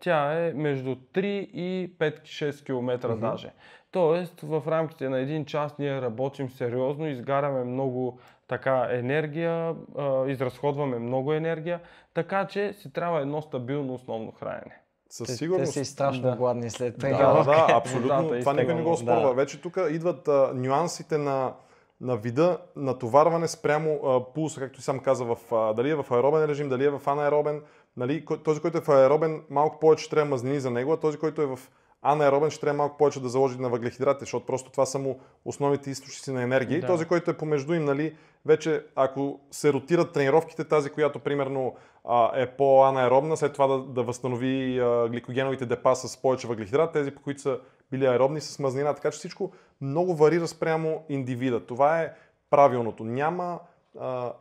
[0.00, 3.20] тя е между 3 и 5-6 км Мгм.
[3.20, 3.52] даже.
[3.96, 10.98] Тоест, в рамките на един час ние работим сериозно, изгаряме много така енергия, а, изразходваме
[10.98, 11.80] много енергия,
[12.14, 14.80] така че си трябва едно стабилно основно хранене.
[15.10, 15.72] Със Те, те сигурност.
[15.72, 16.36] са и страшно Да.
[16.36, 17.44] гладни след Да, тренировка.
[17.44, 18.22] да, абсолютно.
[18.22, 19.28] Водата Това никой не го спорва.
[19.28, 19.34] да.
[19.34, 21.52] Вече тук идват а, нюансите на,
[22.00, 26.44] на вида натоварване спрямо а, пулса, както сам каза, в, а, дали е в аеробен
[26.44, 27.62] режим, дали е в анаеробен.
[27.96, 31.42] Нали, този, който е в аеробен, малко повече трябва мазнини за него, а този, който
[31.42, 31.58] е в
[32.02, 35.90] анаеробен, ще трябва малко повече да заложи на въглехидрати, защото просто това са му основните
[35.90, 36.80] източници на енергия.
[36.80, 36.86] Да.
[36.86, 41.74] И този, който е помежду им, нали, вече ако се ротират тренировките, тази, която примерно
[42.04, 47.10] а, е по-анаеробна, след това да, да възстанови а, гликогеновите депа с повече въглехидрат, тези,
[47.10, 47.58] по които са
[47.90, 48.94] били аеробни с мазнина.
[48.94, 51.66] Така че всичко много варира спрямо индивида.
[51.66, 52.12] Това е
[52.50, 53.04] правилното.
[53.04, 53.58] Няма,
[54.00, 54.32] а,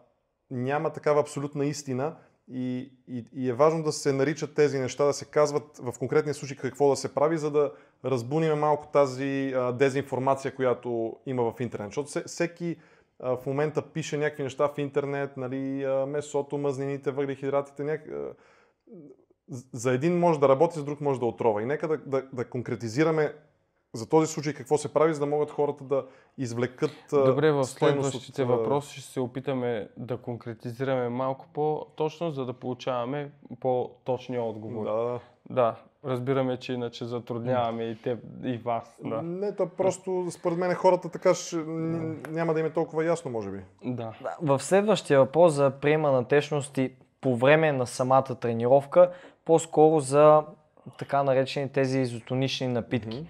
[0.51, 2.15] няма такава абсолютна истина
[2.51, 6.33] и, и, и е важно да се наричат тези неща, да се казват в конкретния
[6.33, 7.71] случай какво да се прави, за да
[8.05, 11.89] разбуниме малко тази а, дезинформация, която има в интернет.
[11.89, 12.77] Защото се- всеки
[13.19, 18.09] а, в момента пише някакви неща в интернет, нали, а, месото, мазнините, въглехидратите, няк...
[19.73, 21.61] за един може да работи, за друг може да отрова.
[21.61, 23.33] И нека да, да, да конкретизираме
[23.95, 26.05] за този случай какво се прави, за да могат хората да
[26.37, 32.53] извлекат Добре, в следващите от, въпроси ще се опитаме да конкретизираме малко по-точно, за да
[32.53, 34.89] получаваме по-точни отговори.
[34.89, 35.19] Да, да.
[35.49, 38.97] Да, разбираме, че иначе затрудняваме и теб, и вас.
[39.05, 39.21] Да.
[39.21, 41.55] Не, то просто според мен хората така ще,
[42.29, 43.59] няма да им е толкова ясно, може би.
[43.83, 44.13] да.
[44.21, 49.11] Да, В следващия въпрос за приема на течности по време на самата тренировка,
[49.45, 50.43] по-скоро за
[50.97, 53.27] така наречени тези изотонични напитки.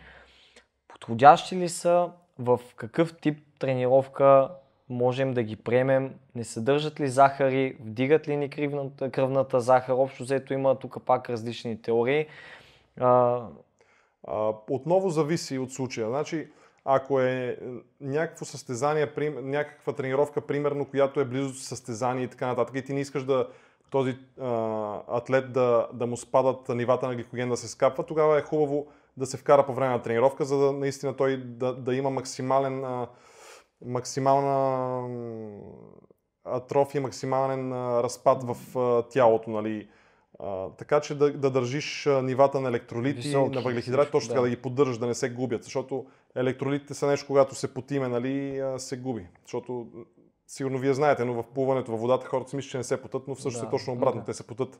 [1.00, 2.10] Подходящи ли са?
[2.40, 4.50] В какъв тип тренировка
[4.90, 6.14] можем да ги приемем?
[6.36, 7.78] Не съдържат ли захари?
[7.80, 9.94] Вдигат ли ни кръвната, кръвната захар?
[9.94, 12.26] Общо взето има тук пак различни теории.
[13.00, 13.42] А,
[14.28, 16.08] А, отново зависи от случая.
[16.08, 16.48] Значи,
[16.86, 17.58] ако е е,
[18.02, 22.94] някакво състезание, някаква тренировка, примерно, която е близо до състезание и така нататък, и ти
[22.94, 23.48] не искаш да
[23.90, 28.42] този а, атлет да, да му спадат нивата на гликоген да се скапва, тогава е
[28.42, 32.10] хубаво да се вкара по време на тренировка, за да наистина той да, да има
[32.10, 33.06] максимален,
[33.86, 35.10] максимална
[36.46, 38.58] атрофия, максимален разпад в
[39.10, 39.90] тялото, нали.
[40.40, 44.46] А, така че да, да държиш нивата на електролити, Високи, на въглехидрати, точно така да.
[44.46, 48.64] да ги поддържаш, да не се губят, защото електролитите са нещо, когато се потиме, нали,
[48.78, 49.28] се губи.
[49.44, 49.88] Защото
[50.48, 53.28] сигурно вие знаете, но в плуването във водата хората си мислят, че не се потът,
[53.28, 54.22] но всъщност Да, е точно обратно.
[54.22, 54.26] да.
[54.26, 54.80] Те се потът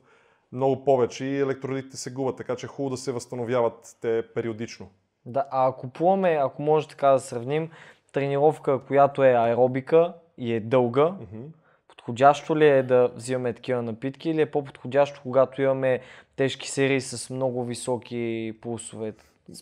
[0.52, 4.88] много повече и електролитите се губят, така че е хубаво да се възстановяват те периодично.
[5.26, 7.70] Да, а ако плуваме, ако може така да сравним,
[8.12, 11.42] тренировка, която е аеробика и е дълга, Мгм.
[11.88, 16.00] подходящо ли е да взимаме такива напитки или е по-подходящо, когато имаме
[16.36, 19.14] тежки серии с много високи пулсове?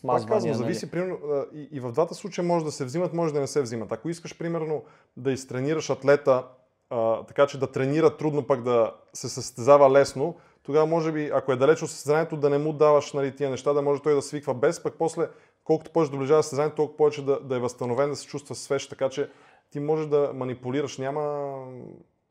[0.07, 0.90] Пак казвам, зависи, нали?
[0.90, 3.62] примерно, а, и, и в двата случая може да се взимат, може да не се
[3.62, 3.92] взимат.
[3.92, 4.83] Ако искаш, примерно,
[5.16, 6.44] да изтренираш атлета,
[6.90, 11.53] а, така че да тренира трудно, пък да се състезава лесно, тогава може би, ако
[11.53, 14.22] е далеч от състезанието, да не му даваш нали, тия неща, да може той да
[14.22, 15.29] свиква без, пък после,
[15.64, 19.09] колкото повече доближава състезанието, толкова повече да, да е възстановен, да се чувства свеж, така
[19.09, 19.31] че
[19.70, 21.55] ти можеш да манипулираш, няма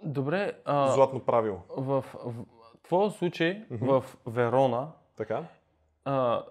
[0.03, 1.57] Добре, а, златно правило.
[1.77, 2.33] в, в
[2.83, 3.85] твоя случай Мгм.
[3.85, 5.43] в Верона, Така?
[6.05, 6.43] а,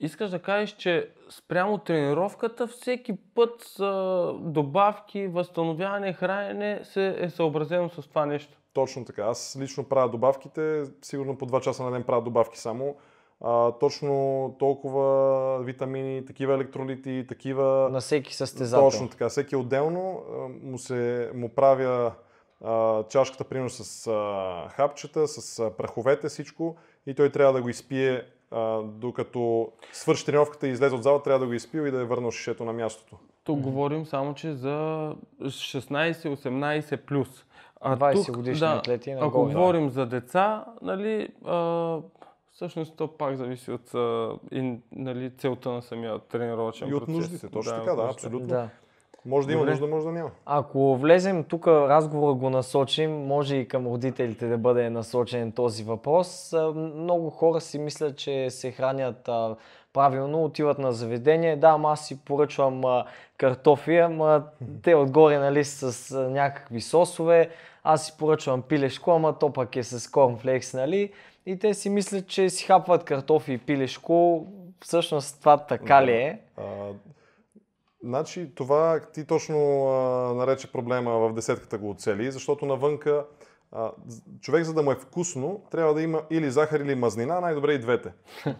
[0.00, 3.78] искаш да кажеш, че спрямо тренировката всеки път с
[4.40, 8.59] добавки, възстановяване, хранене се е съобразено с това нещо.
[8.72, 9.22] Точно така.
[9.22, 12.96] Аз лично правя добавките, сигурно по 2 часа на ден правя добавки само.
[13.40, 17.88] А, точно толкова витамини, такива електролити, такива...
[17.92, 18.90] На всеки състезател.
[18.90, 19.28] Точно така.
[19.28, 20.22] Всеки отделно
[20.62, 22.12] му, се, му правя
[22.64, 27.68] а, чашката, примерно с а, хапчета, с а, праховете, всичко и той трябва да го
[27.68, 32.00] изпие а, докато свърши тренировката и излезе от зала, трябва да го изпие и да
[32.00, 33.16] е върнал шишето на мястото.
[33.44, 37.44] Тук говорим само, че за 16-18 плюс.
[37.80, 39.54] А 20 тук, годишни да, атлети Ако нагоре.
[39.54, 41.96] говорим за деца, нали, а,
[42.52, 47.14] всъщност то пак зависи от а, и, нали, целта на самия тренировъчен И от процес.
[47.16, 48.46] нуждите, точно и така, да, абсолютно.
[48.46, 48.68] Да.
[49.26, 49.70] Може да има Добре.
[49.70, 50.30] нужда, може да няма.
[50.46, 56.54] Ако влезем тук, разговора го насочим, може и към родителите да бъде насочен този въпрос.
[56.74, 59.56] Много хора си мислят, че се хранят а,
[59.92, 61.56] правилно, отиват на заведение.
[61.56, 63.04] Да, ама аз си поръчвам а,
[63.36, 64.44] картофи, ама
[64.82, 67.50] те отгоре нали, с а, някакви сосове.
[67.84, 71.12] Аз си поръчвам пилешко, ама то пък е с корнфлекс, нали?
[71.46, 74.46] И те си мислят, че си хапват картофи и пилешко.
[74.84, 76.40] Всъщност това така ли е?
[76.56, 76.62] А,
[78.04, 79.94] значи това ти точно а,
[80.34, 83.24] нарече проблема в десетката го оцели, защото навънка
[83.72, 83.90] а,
[84.40, 87.78] човек за да му е вкусно, трябва да има или захар или мазнина, най-добре и
[87.78, 88.12] двете.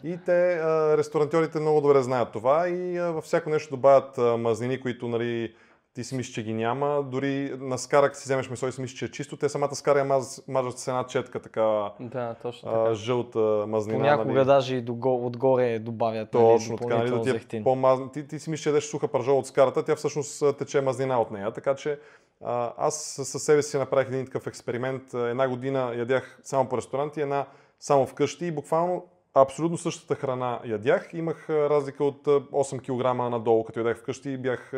[0.04, 4.37] И те, а, ресторантьорите много добре знаят това и а, във всяко нещо добавят а,
[4.37, 5.54] мазнини, които нали,
[5.94, 7.03] ти си мислиш, че ги няма.
[7.03, 9.37] Дори на скарак си вземеш месо и си мислиш, че е чисто.
[9.37, 12.90] Те самата скара я маз, мажат с една четка, така Да, точно така.
[12.90, 13.98] а, жълта мазнина.
[13.98, 14.46] Понякога нали.
[14.46, 18.00] даже и дого- отгоре добавят нали, Точно така, нали, да ти, е по-маз...
[18.12, 21.31] ти, ти си мислиш, че ядеш суха пържола от скарата, тя всъщност тече мазнина от
[21.31, 21.53] нея.
[21.53, 21.98] Така че
[22.44, 25.14] а, аз със себе си направих един такъв експеримент.
[25.14, 27.46] Една година ядях само по ресторанти, една
[27.81, 31.11] само вкъщи и буквално абсолютно същата храна ядях.
[31.14, 34.72] Имах разлика от а, 8 кг надолу, като ядях вкъщи и бях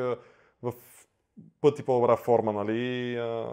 [0.62, 0.72] в
[1.60, 3.16] пъти по-добра форма, нали?
[3.16, 3.52] А,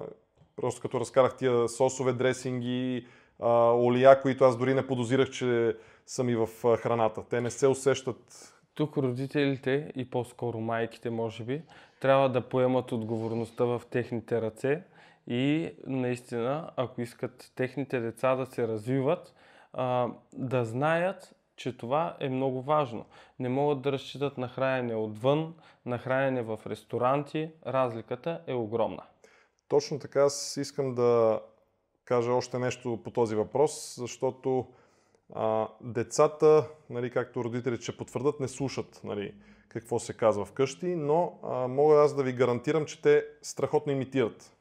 [0.61, 3.07] Просто като разкарах тия сосове, дресинги,
[3.39, 7.23] а, олия, които аз дори не подозирах, че са ми в храната.
[7.29, 8.53] Те не се усещат.
[8.73, 11.61] Тук родителите и по-скоро майките, може би,
[12.01, 14.83] трябва да поемат отговорността в техните ръце
[15.27, 19.33] и наистина, ако искат техните деца да се развиват,
[19.73, 23.05] а, да знаят, че това е много важно.
[23.39, 25.53] Не могат да разчитат на хранене отвън,
[25.85, 27.51] на хранене в ресторанти.
[27.67, 29.03] Разликата е огромна.
[29.67, 31.39] Точно така аз искам да
[32.05, 34.67] кажа още нещо по този въпрос, защото
[35.35, 39.33] а, децата, нали, както родителите ще потвърдат, не слушат нали,
[39.69, 44.58] какво се казва вкъщи, но а, мога аз да ви гарантирам, че те страхотно имитират.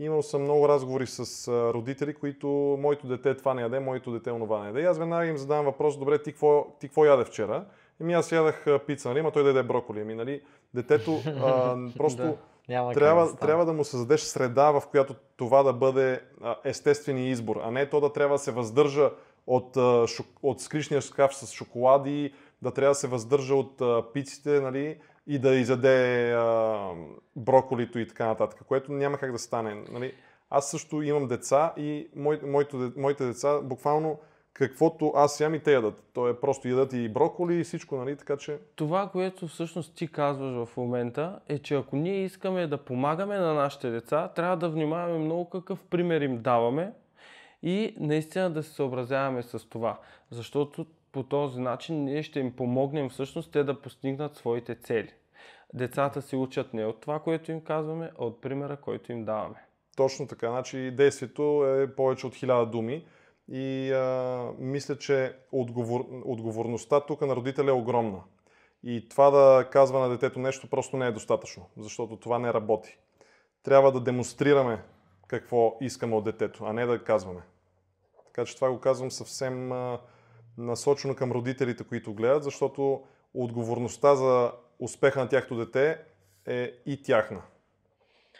[0.00, 2.48] Имал съм много разговори с родители, които
[2.80, 4.80] моето дете това не яде, моето дете онова не яде.
[4.80, 7.64] И аз веднага им задавам въпрос, добре, ти какво, ти какво яде вчера?
[8.00, 10.00] Еми аз ядах пица, нали, ама той да яде броколи.
[10.00, 10.42] Ами, нали,
[10.74, 12.36] детето а, просто Да.
[12.68, 16.20] Няма трябва, да трябва да му създадеш среда, в която това да бъде
[16.64, 19.10] естествения избор, а не то да трябва да се въздържа
[19.46, 19.76] от,
[20.42, 22.32] от скришния шкаф с шоколади,
[22.62, 23.82] да трябва да се въздържа от
[24.12, 24.98] пиците, нали,
[25.30, 26.90] и да изяде а,
[27.36, 29.84] броколито и така нататък, което няма как да стане.
[29.92, 30.14] Нали.
[30.50, 34.18] Аз също имам деца и мой, моите, моите деца буквално
[34.52, 36.04] каквото аз ям и те ядат.
[36.12, 38.58] То е просто ядат и броколи и всичко, нали, така че...
[38.76, 43.54] Това, което всъщност ти казваш в момента, е, че ако ние искаме да помагаме на
[43.54, 46.92] нашите деца, трябва да внимаваме много какъв пример им даваме
[47.62, 49.98] и наистина да се съобразяваме с това.
[50.30, 55.12] Защото по този начин ние ще им помогнем всъщност те да постигнат своите цели.
[55.74, 59.66] Децата се учат не от това, което им казваме, а от примера, който им даваме.
[59.96, 60.50] Точно така.
[60.50, 63.06] Значи действието е повече от хиляда думи
[63.48, 68.20] и а, мисля, че отговор, отговорността тук на родителя е огромна.
[68.82, 72.98] И това да казва на детето нещо просто не е достатъчно, защото това не работи.
[73.62, 74.82] Трябва да демонстрираме
[75.26, 77.40] какво искаме от детето, а не да казваме.
[78.26, 80.00] Така че това го казвам съвсем а,
[80.58, 83.02] насочено към родителите, които гледат, защото
[83.34, 85.98] отговорността за успеха на тяхното дете
[86.46, 87.42] е и тяхна.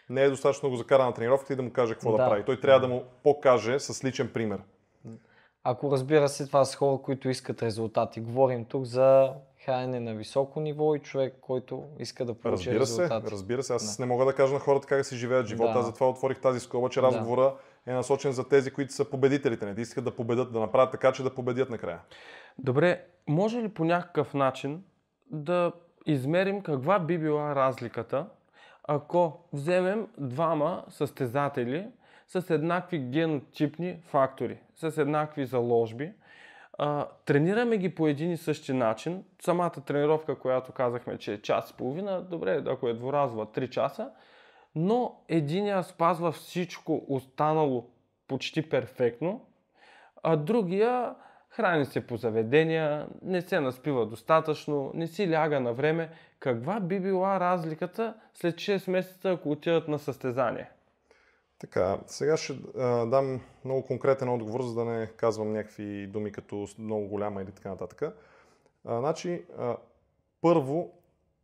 [0.09, 2.23] Не е достатъчно да го закара на тренировката и да му каже какво да, Да.
[2.23, 2.45] да прави.
[2.45, 4.59] Той трябва да му покаже с личен пример.
[5.63, 8.21] Ако разбира се, това са хора, които искат резултати.
[8.21, 9.33] Говорим тук за
[9.65, 13.31] хранене на високо ниво и човек, който иска да получи Разбира се, резултати.
[13.31, 13.73] разбира се.
[13.73, 15.73] Аз не мога да кажа на хората как да си живеят живота.
[15.73, 15.79] Да.
[15.79, 17.07] Аз затова отворих тази скоба, че Да.
[17.07, 17.55] разговора
[17.87, 19.65] е насочен за тези, които са победителите.
[19.65, 21.99] Не, те искат да победят, да направят така, че да победят накрая.
[22.57, 24.83] Добре, може ли по някакъв начин
[25.31, 25.71] да
[26.05, 28.25] измерим каква би била разликата,
[28.83, 31.87] ако вземем двама състезатели
[32.27, 36.11] с еднакви генотипни фактори, с еднакви заложби,
[37.25, 39.23] тренираме ги по един и същи начин.
[39.41, 44.11] Самата тренировка, която казахме, че е час и половина, добре, ако е дворазова 3 часа,
[44.75, 47.89] но единия спазва всичко останало
[48.27, 49.45] почти перфектно,
[50.23, 51.15] а другия
[51.51, 56.09] храни се по заведения, не се наспива достатъчно, не си ляга на време.
[56.39, 60.69] Каква би била разликата след 6 месеца, ако отидат на състезание?
[61.59, 66.67] Така, сега ще а, дам много конкретен отговор, за да не казвам някакви думи като
[66.79, 68.01] много голяма или така нататък.
[68.85, 69.77] А, значи, а,
[70.41, 70.91] първо,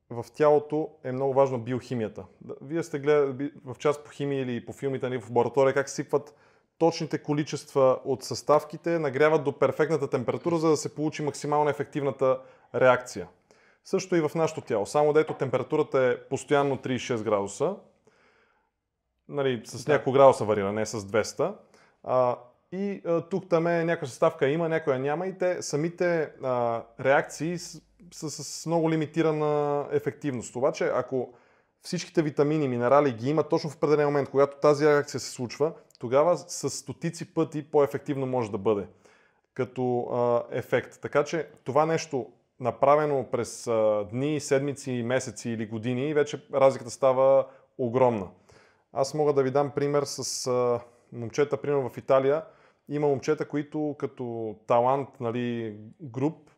[0.10, 2.26] в тялото е много важна биохимията.
[2.62, 6.36] Вие сте гледали в част по химия или по филмите нали, в лаборатория как сипват
[6.78, 12.40] точните количества от съставките, нагряват до перфектната температура, за да се получи максимално ефективната
[12.76, 13.28] реакция.
[13.86, 14.86] Също и в нашото тяло.
[14.86, 17.76] Само дето температурата е постоянно 36 градуса,
[19.30, 19.92] нали, с Да.
[19.92, 21.54] няколко градуса варира, не с 200.
[22.04, 22.36] А,
[22.72, 27.58] и а, тук там е някоя съставка има, някоя няма и те самите а, реакции
[27.58, 30.56] с- са с много лимитирана ефективност.
[30.56, 31.34] Обаче, ако
[31.82, 36.38] всичките витамини, минерали ги има точно в определен момент, когато тази реакция се случва, тогава
[36.38, 38.88] с стотици пъти по-ефективно може да бъде
[39.54, 41.02] като а, ефект.
[41.02, 42.28] Така че това нещо
[42.60, 48.28] направено през а, дни, седмици, месеци или години, вече разликата става огромна.
[48.94, 50.80] Аз мога да ви дам пример с а,
[51.12, 52.44] момчета, примерно в Италия.
[52.90, 56.50] Има момчета, които като талант, нали, груп,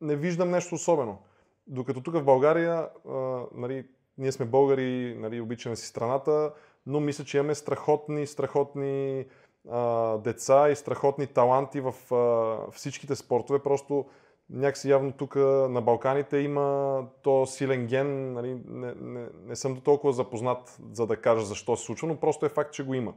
[0.00, 1.18] не виждам нещо особено.
[1.66, 3.86] Докато тук в България, а, нали,
[4.18, 6.52] ние сме българи, нали, обичаме си страната,
[6.88, 9.24] но мисля, че имаме страхотни, страхотни
[9.70, 13.58] а, деца и страхотни таланти в а, всичките спортове.
[13.58, 14.06] Просто
[14.50, 15.36] някакси явно тук
[15.68, 18.32] на Балканите има то силен ген.
[18.32, 22.16] Нали, не, не, не съм до толкова запознат, за да кажа защо се случва, но
[22.16, 23.14] просто е факт, че го има.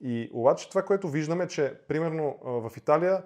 [0.00, 3.22] И обаче това, което виждаме, че примерно в Италия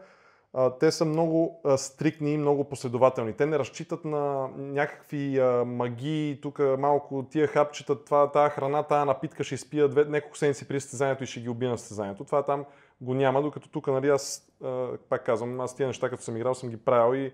[0.81, 3.33] те са много стрикни и много последователни.
[3.33, 9.45] Те не разчитат на някакви магии, тук малко тия хапчета, това, тая храна, тая напитка
[9.45, 12.25] ще изпия две, няколко седмици при състезанието и ще ги убия на състезанието.
[12.25, 12.65] Това там
[13.01, 14.53] го няма, докато тук, нали, аз
[15.09, 17.33] пак казвам, аз тия неща, като съм играл, съм ги правил и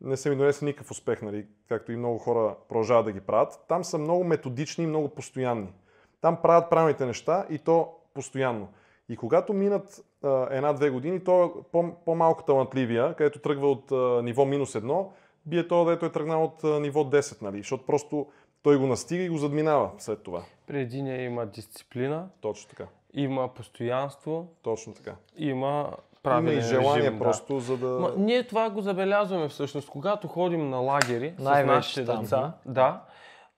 [0.00, 3.64] не са ми донесли никакъв успех, нали, както и много хора продължават да ги правят.
[3.68, 5.72] Там са много методични и много постоянни.
[6.20, 8.68] Там правят правилните неща и то постоянно.
[9.08, 14.22] И когато минат а, една-две години, то е по- по-малко талантливия, където тръгва от а,
[14.22, 15.12] ниво минус едно,
[15.46, 17.58] бие то, дето е тръгнал от а, ниво 10, нали?
[17.58, 18.26] защото просто
[18.62, 20.42] той го настига и го задминава след това.
[20.66, 22.86] При единия има дисциплина, Точно така.
[23.14, 25.14] има постоянство, Точно така.
[25.36, 25.90] има Има
[26.22, 27.24] правилен и желание режим, да.
[27.24, 27.86] просто, за да...
[27.86, 32.22] Ма, ние това го забелязваме всъщност, когато ходим на лагери с нашите там.
[32.22, 32.52] деца.
[32.66, 33.02] Да.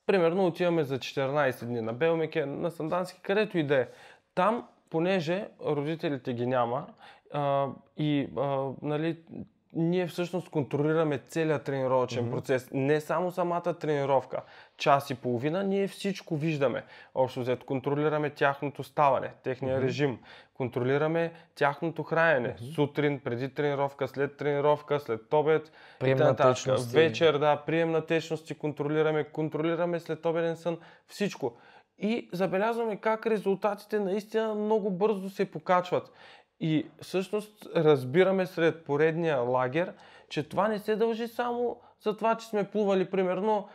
[0.07, 3.89] Примерно отиваме за 14 дни на Белмеке, на Сандански, където и да е.
[4.35, 6.87] Там, понеже родителите ги няма
[7.33, 7.67] а,
[7.97, 9.17] и а, нали,
[9.73, 12.35] ние всъщност контролираме целият тренировъчен Мгм.
[12.35, 12.69] процес.
[12.73, 14.43] Не само самата тренировка.
[14.77, 16.85] Час и половина, ние всичко виждаме.
[17.15, 19.87] Общо взето, контролираме тяхното ставане, техния Мгм.
[19.87, 20.19] режим.
[20.55, 22.57] Контролираме тяхното хранене.
[22.75, 25.73] Сутрин, преди тренировка, след тренировка, след обед.
[26.01, 26.55] Прием и на т.н.
[26.55, 26.97] течности.
[26.97, 30.79] Вечер, да, прием на течности контролираме, контролираме след обеден сън,
[31.09, 31.57] всичко.
[31.99, 36.13] И забелязваме как резултатите наистина много бързо се покачват.
[36.61, 39.93] И всъщност разбираме сред поредния лагер,
[40.29, 43.69] че това не се дължи само за това, че сме плували примерно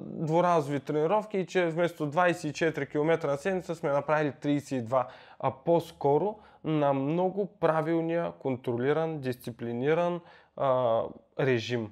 [0.00, 5.06] дворазови тренировки и че вместо 24 км на седмица сме направили 32,
[5.38, 10.20] а по-скоро на много правилния, контролиран, дисциплиниран
[10.56, 11.02] а,
[11.40, 11.90] режим.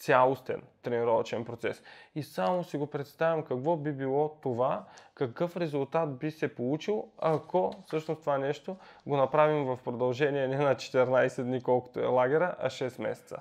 [0.00, 1.82] Цялостен тренировъчен процес.
[2.14, 4.84] И само си го представям какво би било това,
[5.14, 8.76] какъв резултат би се получил, ако всъщност това нещо
[9.06, 13.36] го направим в продължение не на 14 дни, колкото е лагера, а 6 месеца.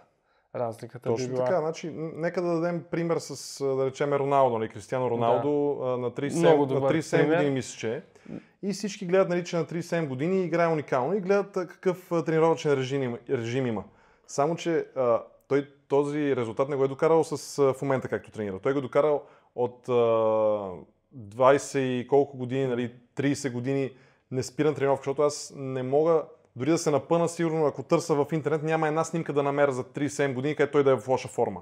[0.55, 1.45] Разликата би Точно била.
[1.45, 1.59] така.
[1.59, 6.39] Значи, нека да дадем пример с, да речем, Роналдо, нали, Кристиано Роналдо, а, на 37,
[6.39, 7.35] Много на добър 37 пример.
[7.35, 8.01] години мисля, че е.
[8.61, 13.03] И всички гледат, нали, че на 37 години играе уникално и гледат какъв тренировъчен режим,
[13.03, 13.83] има- режим има.
[14.27, 18.59] Само, че а, той този резултат не го е докарал с, в момента както тренира.
[18.59, 19.23] Той го е докарал
[19.55, 19.91] от а,
[21.17, 23.91] 20 и колко години, нали, 30 години
[24.31, 26.23] не спирам тренировка, защото аз не мога
[26.55, 29.83] дори да се напъна, сигурно ако търся в интернет, няма една снимка да намеря за
[29.83, 31.61] 37 години, където той да е в лоша форма.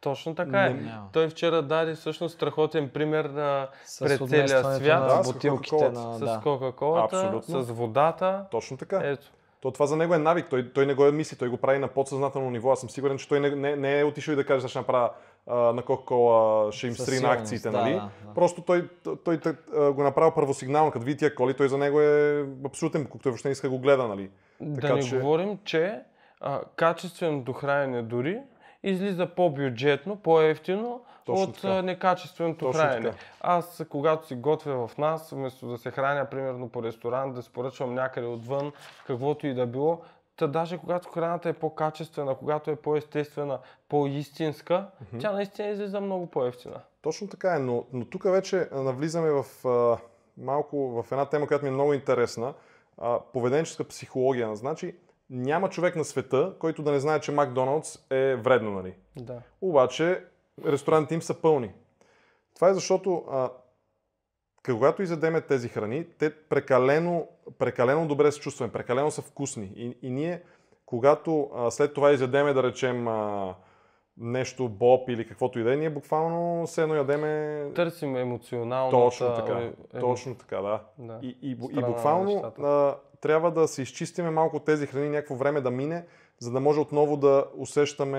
[0.00, 0.74] Точно така е.
[0.74, 0.92] Не-.
[1.12, 5.08] Той вчера даде всъщност страхотен пример на, С пред целия свят.
[5.08, 6.18] Да, с бутилките на...
[6.18, 6.40] с.
[6.42, 8.44] Кока-Колата, с водата.
[8.50, 9.00] Точно така.
[9.04, 9.32] Ето.
[9.62, 11.78] То това за него е навик, той, той не го е мисли, той го прави
[11.78, 12.72] на подсъзнателно ниво.
[12.72, 14.78] Аз съм сигурен, че той не, не, не е отишъл и да каже, сега ще
[14.78, 15.10] направя
[15.46, 17.92] а, на Coca-Cola, ще им стрина сигурност, акциите, да, нали?
[17.92, 18.34] да, да.
[18.34, 18.88] Просто той,
[19.24, 23.06] той, той, а, го направил първосигнално, като види тия коли, той за него е абсолютен
[23.22, 24.30] той въобще не иска да го гледа, нали?
[24.60, 26.00] Да Така не че- говорим, че
[26.40, 28.38] а, качественото хранене дори
[28.82, 31.82] излиза по-бюджетно, по-ефтино Точно от така.
[31.82, 33.10] некачественото Точно хранене.
[33.10, 33.24] така.
[33.40, 37.50] Аз, когато си готвя в нас, вместо да се храня, примерно по ресторант, да си
[37.52, 38.72] поръчвам някъде отвън,
[39.06, 40.00] каквото и да било,
[40.36, 43.58] Та даже когато храната е по-качествена, когато е по-естествена,
[43.88, 44.86] по-истинска,
[45.20, 46.80] тя наистина излиза много по-ефтина.
[47.02, 49.98] Точно така е, но, но тук вече навлизаме в а,
[50.38, 52.54] малко в една тема, която ми е много интересна.
[52.98, 54.56] А, поведенческа психология.
[54.56, 54.94] Значи,
[55.30, 58.94] няма човек на света, който да не знае, че Макдоналдс е вредно, нали?
[59.16, 59.42] Да.
[59.60, 60.24] Обаче
[60.66, 61.72] ресторантите им са пълни.
[62.54, 63.50] Това е защото а,
[64.66, 67.28] когато изядеме тези храни, те прекалено,
[67.58, 69.72] прекалено добре се чувстваме, прекалено са вкусни.
[69.76, 70.42] И, и ние,
[70.86, 73.54] когато а, след това изядеме, да речем, а,
[74.16, 78.96] нещо боб или каквото и да е, ние буквално се едно ядеме Търсим емоционалната...
[78.96, 79.58] точно така.
[79.58, 80.80] е- е- Точно така, да.
[80.98, 81.18] Да.
[81.22, 85.70] И, и, и буквално а, трябва да се изчистиме малко тези храни, някакво време да
[85.70, 86.06] мине,
[86.42, 88.18] за да може отново да усещаме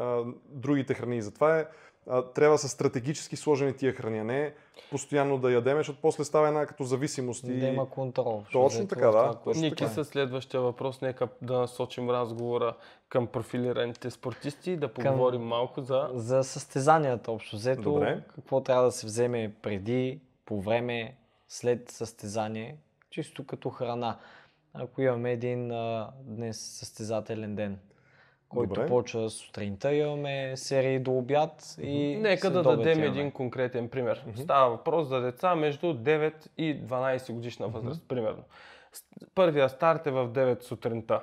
[0.00, 1.22] а, другите храни.
[1.22, 1.66] Затова е,
[2.10, 4.54] а, трябва са стратегически сложени тия храни, а не
[4.90, 7.44] постоянно да ядеме, защото после става една като зависимост.
[7.44, 7.58] И...
[7.58, 8.44] Да има контрол.
[8.52, 9.34] Точно така, да.
[9.44, 12.74] Точно Ники, със следващия въпрос, нека да насочим разговора
[13.08, 16.10] към профилираните спортисти и да поговорим малко за...
[16.14, 18.20] За състезанията общо взето, Добре.
[18.34, 21.16] какво трябва да се вземе преди, по време,
[21.48, 22.76] след състезание,
[23.10, 24.18] чисто като храна.
[24.74, 27.78] Ако имаме един а, днес състезателен ден,
[28.48, 28.88] който Добре.
[28.88, 33.06] почва сутринта, имаме серии до обяд и Нека да дадем имаме.
[33.08, 34.24] един конкретен пример.
[34.36, 38.42] Става въпрос за деца между 9 и 12 годишна възраст, примерно.
[38.92, 39.04] С-
[39.34, 41.20] Първия старт е в 9 сутринта.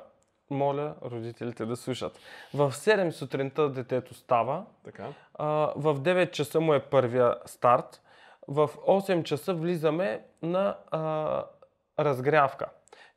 [0.50, 2.20] Моля родителите да слушат.
[2.54, 5.08] В 7 сутринта детето става, Така.
[5.34, 5.46] а,
[5.76, 8.02] в 9 часа му е първия старт,
[8.48, 11.44] в 8 часа влизаме на а,
[12.00, 12.66] разгрявка.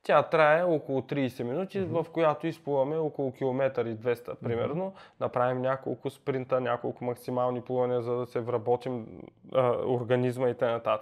[0.04, 4.94] Тя трае около 30 минути, в която изплуваме около километър и 200 примерно.
[5.20, 9.06] Направим няколко спринта, няколко максимални плувания, за да се вработим
[9.54, 10.98] а, организма и т.н.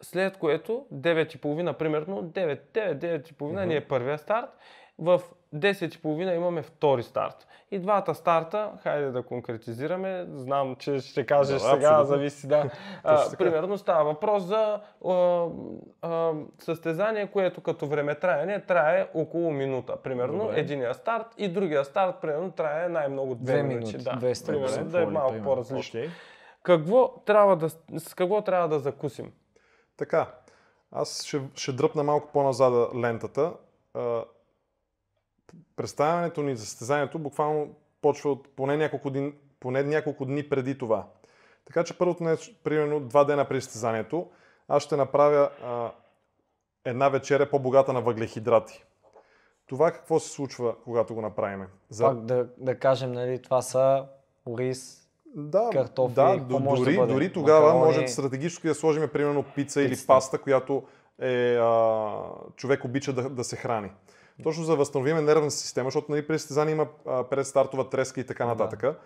[0.00, 4.50] След което 9.30, примерно 9, 9, 9.30 ни е първия старт.
[4.98, 5.20] В
[5.54, 7.46] 10.30 имаме втори старт.
[7.70, 12.04] И двата старта, хайде да конкретизираме, знам, че ще кажеш Да, сега, абсолютно.
[12.04, 12.70] зависи, да.
[13.04, 15.46] а, примерно става въпрос за а,
[16.02, 19.96] а, състезание, което като време траяне трае около минута.
[19.96, 20.60] Примерно Добре.
[20.60, 23.86] единия старт и другия старт, примерно, трае най-много две, Две минути.
[23.86, 25.44] минути, Да, 200 примерно, да е малко примерно.
[25.54, 26.00] по-различно.
[26.62, 29.32] Какво трябва да, с какво трябва да закусим?
[29.96, 30.26] Така,
[30.92, 33.52] аз ще, ще дръпна малко по-назада лентата.
[35.76, 37.68] Представянето ни за състезанието буквално
[38.02, 41.06] почва от поне няколко, дни, поне няколко дни преди това.
[41.66, 44.30] Така че първото нещо, примерно два дена преди състезанието,
[44.68, 45.90] аз ще направя а,
[46.84, 48.84] една вечеря по-богата на въглехидрати.
[49.66, 51.66] Това какво се случва, когато го направим?
[51.90, 52.04] За...
[52.04, 54.06] Пак да, да кажем, нали, това са
[54.46, 57.12] ориз, Да, картофи, да какво до- може да дори, бъде?
[57.12, 57.84] дори тогава Макарони?
[57.86, 60.06] може стратегически да сложим примерно пица или Пицата.
[60.06, 60.82] паста, която
[61.20, 62.12] е, а,
[62.56, 63.90] човек обича да, да се храни.
[64.42, 66.86] Точно за да възстановим нервната система, защото нали, при състезание има
[67.30, 68.96] предстартова треска и така нататък.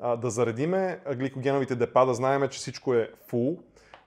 [0.00, 3.58] А, да заредиме гликогеновите депа, да знаем, че всичко е фул.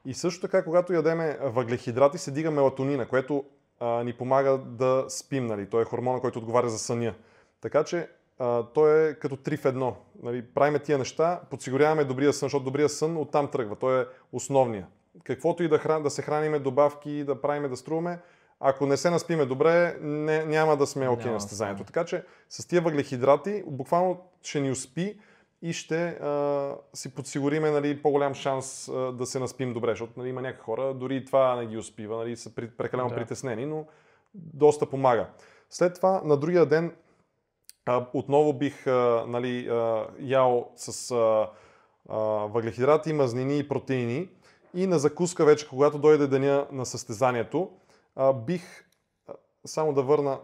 [0.05, 3.43] И също така, когато ядеме въглехидрати, се дига мелатонина, което
[3.79, 5.45] а, ни помага да спим.
[5.45, 5.69] Нали?
[5.69, 7.13] Той е хормона, който отговаря за съня.
[7.61, 8.09] Така че
[8.39, 9.95] а, той е като три в едно.
[10.23, 10.45] Нали?
[10.45, 13.75] Правиме тия неща, подсигуряваме добрия сън, защото добрия сън оттам тръгва.
[13.75, 14.87] Той е основния.
[15.23, 18.19] Каквото и да, хран, да се храниме, добавки, да правиме, да струваме,
[18.59, 21.83] ако не се наспиме добре, не, няма да сме окей Няма на състезанието.
[21.83, 25.19] Така че с тия въглехидрати буквално ще ни успи
[25.61, 30.29] и ще а, си подсигуриме нали, по-голям шанс а, да се наспим добре, защото нали,
[30.29, 33.15] има някакви хора, дори това не ги успива, нали, са прекалено Да.
[33.15, 33.85] притеснени, но
[34.33, 35.27] доста помага.
[35.69, 36.95] След това, на другия ден,
[37.85, 41.49] а, отново бих а, нали, а, ял с а,
[42.09, 44.29] а, въглехидрати, мазнини и протеини
[44.73, 47.69] И на закуска вече, когато дойде деня на състезанието,
[48.15, 48.85] а, бих,
[49.27, 49.33] а,
[49.65, 50.39] само да върна,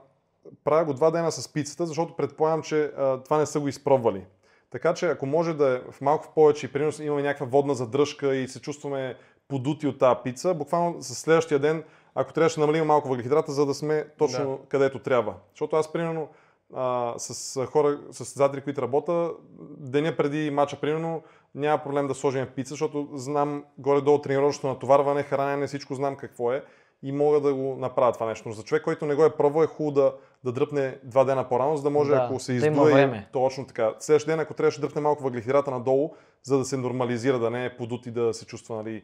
[0.64, 4.26] правя го два дена с пицата, защото предполагам, че а, това не са го изпробвали.
[4.70, 8.36] Така че ако може да е в малко повече и примерно имаме някаква водна задръжка
[8.36, 9.16] и се чувстваме
[9.48, 11.84] подути от тази пица, буквално с следващия ден,
[12.16, 14.68] ако трябваше да намалим малко въглехидрата, за да сме точно да.
[14.70, 15.34] където трябва.
[15.54, 16.30] Защото аз примерно
[16.74, 19.32] а, с хора, с състезатели, които работя,
[19.78, 21.24] деня преди мача, примерно,
[21.56, 26.64] няма проблем да сложим пица, защото знам горе-долу тренировъчното натоварване, хранене, всичко знам какво е
[27.04, 28.50] и мога да го направя това нещо.
[28.50, 31.50] Но за човек, който не го е пробвал, е хубаво да, да дръпне два дена
[31.50, 33.94] по-рано, за да може, да, ако се издуе, точно така.
[34.00, 37.66] Следващия ден, ако трябваше да дръпне малко въглехидрата надолу, за да се нормализира, да не
[37.66, 39.04] е подут и да се чувства нали,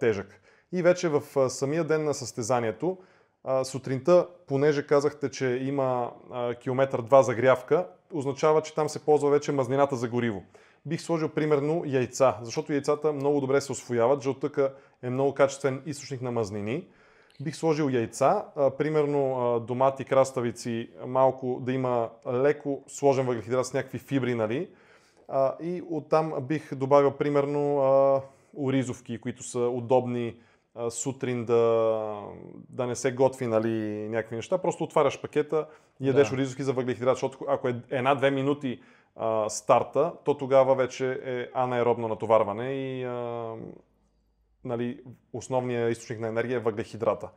[0.00, 0.40] тежък.
[0.72, 2.98] И вече в самия ден на състезанието,
[3.64, 6.10] сутринта, понеже казахте, че има
[6.60, 10.42] километър 2 загрявка, означава, че там се ползва вече мазнината за гориво.
[10.86, 14.22] Бих сложил примерно яйца, защото яйцата много добре се освояват.
[14.22, 14.72] Жълтъка
[15.02, 16.86] е много качествен източник на мазнини.
[17.40, 23.98] Бих сложил яйца, а, примерно домати, краставици, малко да има леко сложен въглехидрат с някакви
[23.98, 24.68] фибри, нали?
[25.28, 28.22] А, и оттам бих добавил примерно а,
[28.56, 30.36] оризовки, които са удобни
[30.74, 32.20] а, сутрин да,
[32.70, 34.58] да не се готви нали, някакви неща.
[34.58, 35.66] Просто отваряш пакета
[36.00, 36.34] и ядеш да.
[36.34, 38.80] оризовки за въглехидрат, защото ако е една-две минути
[39.16, 43.54] а, старта, то тогава вече е анаеробно натоварване и а,
[44.64, 45.00] нали,
[45.32, 47.28] основният източник на енергия е въглехидрата.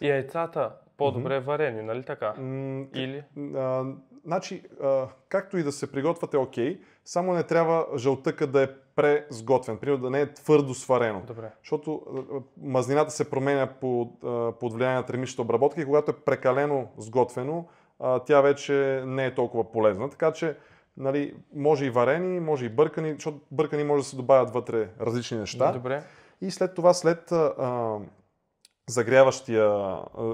[0.00, 1.44] И яйцата по-добре mm-hmm.
[1.44, 2.34] варени, нали така?
[2.38, 3.24] Mm, Или?
[3.56, 3.84] А,
[4.24, 8.68] значи, а, както и да се приготвят е окей, само не трябва жълтъка да е
[8.96, 11.22] презготвен, примерно да не е твърдо сварено.
[11.26, 11.50] Добре.
[11.62, 16.14] Защото а, мазнината се променя под, а, под влияние на термичната обработка и когато е
[16.14, 17.68] прекалено сготвено,
[18.00, 20.10] а, тя вече не е толкова полезна.
[20.10, 20.56] Така че
[20.96, 25.38] нали, може и варени, може и бъркани, защото бъркани може да се добавят вътре различни
[25.38, 25.72] неща.
[25.72, 26.02] Добре.
[26.40, 27.98] И след това, след а,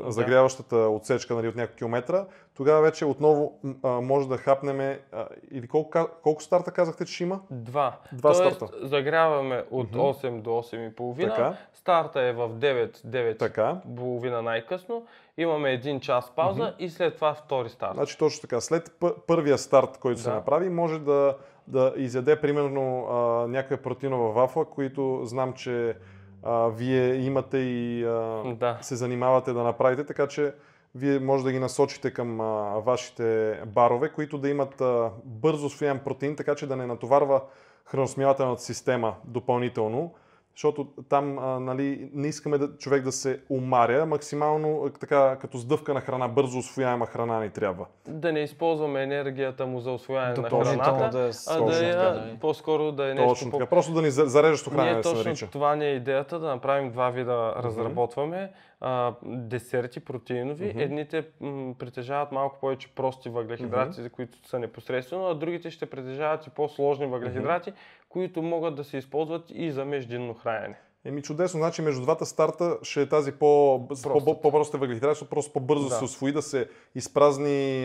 [0.08, 5.68] загряващата отсечка нали, от няколко километра, тогава вече отново а, може да хапнем, а, или
[5.68, 7.40] колко, колко старта казахте, че ще има?
[7.50, 7.98] Два.
[8.12, 8.86] Два Тоест, старта.
[8.86, 10.22] загряваме от mm-hmm.
[10.24, 11.56] 8 до 8.30, така.
[11.72, 13.80] старта е в 9, 9 така.
[13.96, 15.06] половина най-късно,
[15.38, 17.94] имаме един час пауза и след това втори старт.
[17.94, 20.22] Значи точно така, след първия старт, който да.
[20.22, 21.36] се направи, може да,
[21.66, 23.14] да изяде примерно а,
[23.48, 25.96] някаква протеинова вафла, които знам, че
[26.42, 28.78] а, вие имате и а, да.
[28.80, 30.54] се занимавате да направите, така че
[30.94, 35.98] вие може да ги насочите към а, вашите барове, които да имат а, бързо освоян
[35.98, 37.42] протеин, така че да не натоварва
[37.84, 40.14] храносмилателната система допълнително
[40.54, 45.94] защото там а, нали, не искаме да, човек да се умаря, максимално така като сдъвка
[45.94, 47.86] на храна, бързо освояема храна ни трябва.
[48.08, 52.36] Да не използваме енергията му за освояване на храната, да е, а да е, да.
[52.40, 55.48] по-скоро да е нещо Точно така, просто да ни зареждащо хранене да се нарича.
[55.50, 57.62] Това ни е идеята, да направим два вида, mm-hmm.
[57.62, 60.64] разработваме а, десерти протеинови.
[60.64, 60.82] Mm-hmm.
[60.82, 64.10] Едните м- притежават малко повече прости въглехидрати, mm-hmm.
[64.10, 68.01] които са непосредствено, а другите ще притежават и по-сложни въглехидрати, mm-hmm.
[68.12, 70.80] Които могат да се използват и за междинно хранене.
[71.04, 75.52] Еми чудесно, значи между двата старта ще е тази по, по, по-проста въглехидрат, защото просто
[75.52, 75.94] по-бързо да.
[75.94, 77.84] се освои, да се изпразни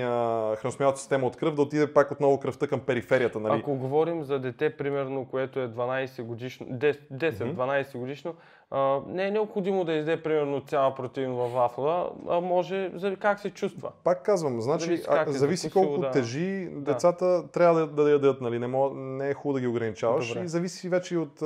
[0.57, 3.39] храносмилната система от кръв, да отиде пак отново кръвта към периферията.
[3.39, 3.59] Нали?
[3.59, 7.97] Ако говорим за дете, примерно, което е 12 годишно, 10-12 mm-hmm.
[7.97, 8.35] годишно,
[8.71, 13.49] а, не е необходимо да изде примерно цяла протеинова вафла, а може за как се
[13.49, 13.91] чувства.
[14.03, 16.11] Пак казвам, значи зависи, а, е зависи колко да.
[16.11, 18.59] тежи, децата трябва да, да ядат, нали?
[18.59, 20.43] не, мож, не е хубаво да ги ограничаваш Добре.
[20.43, 21.41] и зависи вече и от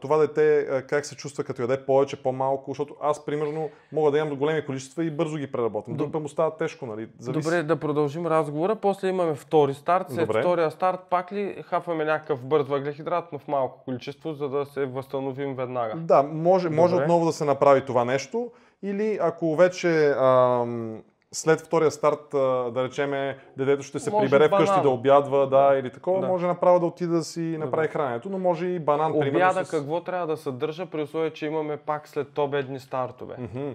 [0.00, 4.36] това дете как се чувства като яде повече, по-малко, защото аз примерно мога да до
[4.36, 5.96] големи количества и бързо ги преработвам.
[5.96, 7.08] Друг му става тежко, нали?
[7.18, 7.44] Зависи.
[7.44, 8.76] Добре, да продължим разговора.
[8.76, 10.06] После имаме втори старт.
[10.10, 10.40] След Добре.
[10.40, 14.86] втория старт пак ли хапваме някакъв бърз въглехидрат, но в малко количество, за да се
[14.86, 15.94] възстановим веднага?
[15.96, 18.50] Да, може, може отново да се направи това нещо.
[18.82, 21.02] Или ако вече ам,
[21.32, 22.28] след втория старт,
[22.74, 24.66] да речеме, детето ще се може прибере банан.
[24.66, 26.26] вкъщи да обядва, да, да или такова, да.
[26.26, 27.92] може направо да отиде да си направи да.
[27.92, 29.70] храненето, но може и банан, Обяда примерно, с...
[29.70, 33.34] какво трябва да съдържа при условие, че имаме пак след обедни стартове?
[33.34, 33.74] Mm-hmm.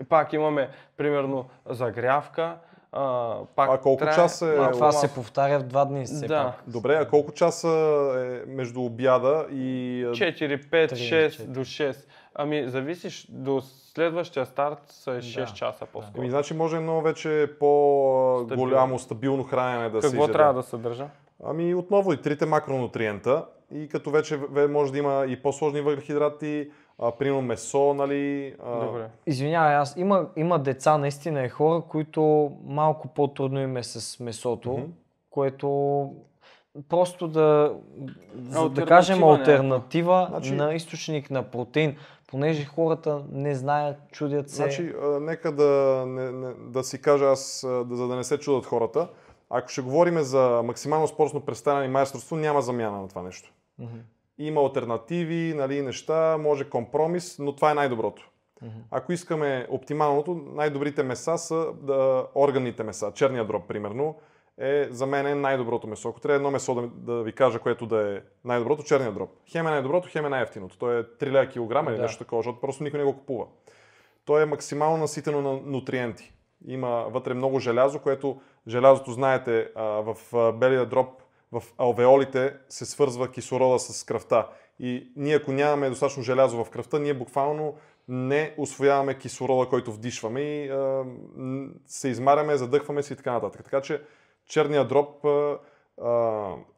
[0.00, 2.56] И пак имаме, примерно, загрявка,
[2.96, 4.22] а, пак а колко трябва...
[4.22, 4.56] часа е...
[4.56, 6.44] А, това се повтаря в два дни все да.
[6.44, 6.70] пак.
[6.70, 7.68] Добре, а колко часа
[8.16, 10.04] е между обяда и...
[10.10, 11.96] 4, 5, 6 до 6.
[12.34, 13.60] Ами, зависиш до
[13.94, 15.54] следващия старт са 6 да.
[15.54, 16.14] часа по-скоро.
[16.18, 21.06] Ами, значи може едно вече по-голямо, стабилно хранене да Какво се Какво трябва да съдържа?
[21.44, 24.40] Ами отново и трите макронутриента и като вече
[24.70, 28.54] може да има и по-сложни въглехидрати, а, примерно месо, нали.
[28.64, 28.86] А...
[28.86, 29.08] Добре.
[29.26, 34.68] Извинявай, аз има, има деца, наистина е хора, които малко по-трудно им е с месото,
[34.68, 34.86] mm-hmm.
[35.30, 36.10] което
[36.88, 37.76] просто да,
[38.36, 44.56] за да кажем альтернатива Значи- на източник на протеин, понеже хората не знаят, чудят се.
[44.56, 48.38] Значи, а, нека да, не, не, да си кажа аз, да, за да не се
[48.38, 49.08] чудат хората.
[49.50, 53.52] Ако ще говорим за максимално спортно представяне и майсторство, няма замяна на това нещо.
[53.78, 53.98] Мгм,
[54.38, 58.30] Има альтернативи, нали, неща, може компромис, но това е най-доброто.
[58.62, 58.72] мгм.
[58.90, 63.12] Ако искаме оптималното, най-добрите меса са да, органните меса.
[63.14, 64.16] Черния дроб, примерно,
[64.58, 66.08] е за мен е най-доброто месо.
[66.08, 69.30] Ако трябва едно месо да, да ви кажа, което да е най-доброто, черния дроб.
[69.52, 70.78] Хем е най-доброто, хем е най-ефтиното.
[70.78, 72.02] То е 3 лева килограм или Да.
[72.02, 73.44] нещо такова, защото просто никой не го купува.
[74.24, 76.34] То е максимално наситено на нутриенти.
[76.66, 80.16] Има вътре много желязо, което желязото, знаете, в
[80.52, 81.08] белия дроб,
[81.54, 84.48] в алвеолите се свързва кислорода с кръвта.
[84.78, 87.74] И ние, ако нямаме достатъчно желязо в кръвта, ние буквално
[88.08, 91.04] не освояваме кислорода, който вдишваме и а,
[91.86, 93.64] се измаряме, задъхваме се и така нататък.
[93.64, 94.02] Така че
[94.46, 95.58] черния дроб а,
[96.02, 96.10] а,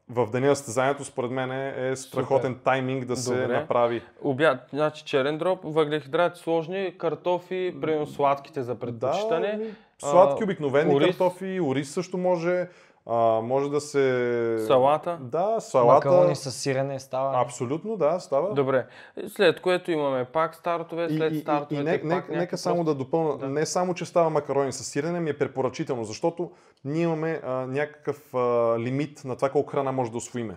[0.08, 3.60] в деня на състезанието, според мен е страхотен тайминг да се Добре.
[3.60, 4.02] направи.
[4.22, 9.56] Обяд, значи черен дроб, въглехидрати сложни, картофи, примерно сладките за предпочитане.
[9.56, 12.68] Да, сладки, обикновени картофи, ориз също може.
[13.08, 14.64] А, може да се...
[14.66, 15.18] Салата.
[15.20, 16.08] Да, салата.
[16.08, 17.40] Макарони с сирене става.
[17.40, 18.54] Абсолютно, да, става.
[18.54, 18.86] Добре.
[19.28, 22.36] След което имаме пак стартове, И, след и, и, стартовете и не, пак не, някакви
[22.36, 23.48] нека само да допълна, Да.
[23.48, 26.50] не само, че става макарони с сирене, ми е препоръчително, защото
[26.84, 28.38] ние имаме а, някакъв а,
[28.78, 30.56] лимит на това колко храна може да освоиме.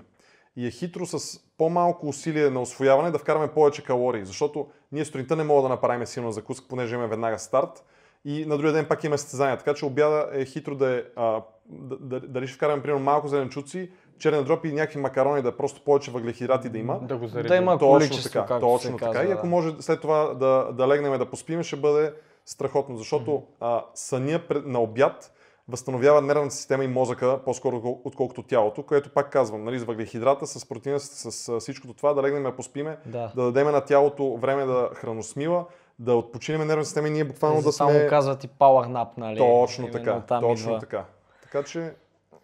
[0.55, 5.35] И е хитро с по-малко усилие на освояване да вкараме повече калории, защото ние сутринта
[5.35, 7.83] не можем да направим силна закуска, понеже имаме веднага старт
[8.25, 9.57] и на другия ден пак имаме състезания.
[9.57, 13.27] Така че обяда е хитро да е, а, да, да, дали ще вкараме примерно малко
[13.27, 16.99] зеленчуци, черен дроп и някакви макарони, да е просто повече въглехидрати да има.
[16.99, 17.49] Да го заредим.
[17.49, 19.05] Да има Точно така, точно се така.
[19.11, 19.29] казва.
[19.29, 22.13] И ако може след това да, да легнем да поспиме, ще бъде
[22.45, 25.33] страхотно, защото а, съня на обяд
[25.67, 30.47] възстановява нервната система и мозъка по-скоро откол- отколкото тялото, което пак казвам, нали, с въглехидрата,
[30.47, 33.31] с протеина, с, с, с всичкото това, да легнем да поспиме, Да.
[33.35, 35.65] да дадем на тялото време да храносмила,
[35.99, 38.07] да отпочинем нервната система и ние буквално да Само сме...
[38.07, 39.37] казват и power nap, нали?
[39.37, 40.79] Точно Именно така, точно идва.
[40.79, 41.05] така.
[41.43, 41.93] Така че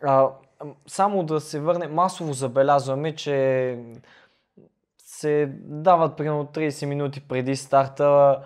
[0.03, 0.29] А,
[0.61, 3.77] ам, само да се върне, масово забелязваме, че
[4.97, 8.39] се дават примерно 30 минути преди старта,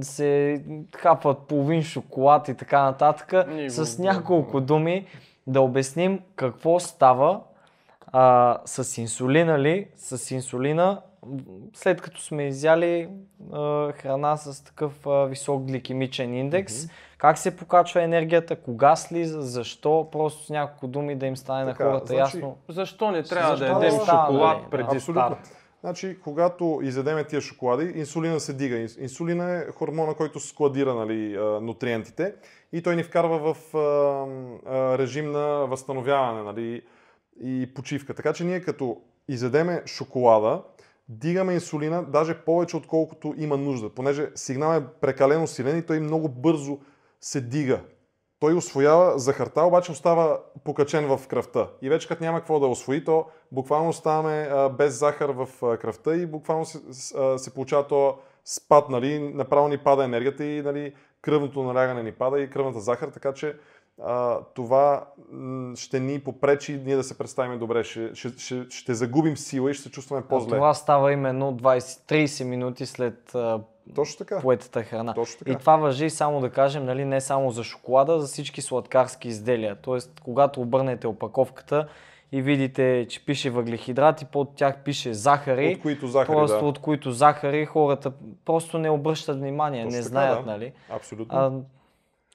[0.00, 0.62] се
[0.96, 3.48] хапват половин шоколад и така нататък.
[3.48, 5.06] Ние С няколко думи
[5.46, 7.40] да обясним какво става
[8.12, 11.00] а, с инсулина ли, с инсулина,
[11.74, 13.08] след като сме изяли
[13.52, 16.74] а, храна с такъв а, висок гликемичен индекс,
[17.18, 21.84] как се покачва енергията, кога слиза, защо, просто с няколко думи да им стане Така,
[21.84, 22.56] на хората значи, ясно.
[22.68, 24.70] Защо не трябва Защо да ядем става, шоколад нали?
[24.70, 25.22] преди Абсолютно.
[25.22, 25.62] старт?
[25.80, 28.76] Значи, когато изядеме тия шоколади, инсулина се дига.
[28.76, 32.34] Инс- Инсулина е хормона, който складира нали, нутриентите
[32.72, 33.78] и той ни вкарва в а,
[34.66, 36.82] а, режим на възстановяване нали,
[37.42, 38.14] и почивка.
[38.14, 38.96] Така че ние като
[39.28, 40.62] изядеме шоколада,
[41.08, 46.28] дигаме инсулина даже повече отколкото има нужда, понеже сигнал е прекалено силен и той много
[46.28, 46.78] бързо
[47.20, 47.80] се дига.
[48.40, 51.70] Той освоява захарта, обаче остава покачен в кръвта.
[51.82, 55.48] И вече като няма какво да освои, то буквално ставаме без захар в
[55.78, 56.78] кръвта и буквално се,
[57.36, 62.40] се получава то спад, нали, направо ни пада енергията и нали, кръвното налягане ни пада
[62.40, 63.56] и кръвната захар, така че
[64.04, 65.06] а, това
[65.74, 69.74] ще ни попречи ние да се представим добре, ще, ще, ще, ще загубим сила и
[69.74, 70.56] ще се чувстваме А по-зле.
[70.56, 73.60] това става именно 20-30 минути след а,
[73.94, 74.40] Точно така.
[74.40, 75.14] поетата храна.
[75.14, 75.50] Точно така.
[75.50, 79.76] И това въжи само да кажем, нали, не само за шоколада, за всички сладкарски изделия.
[79.76, 81.88] Тоест, когато обърнете опаковката
[82.32, 86.66] и видите, че пише въглехидрати, под тях пише захари, От които захари, просто да.
[86.66, 88.12] от които захари хората
[88.44, 90.50] просто не обръщат внимание, Точно не така, знаят, да.
[90.50, 90.72] нали?
[90.90, 91.38] Абсолютно.
[91.38, 91.52] А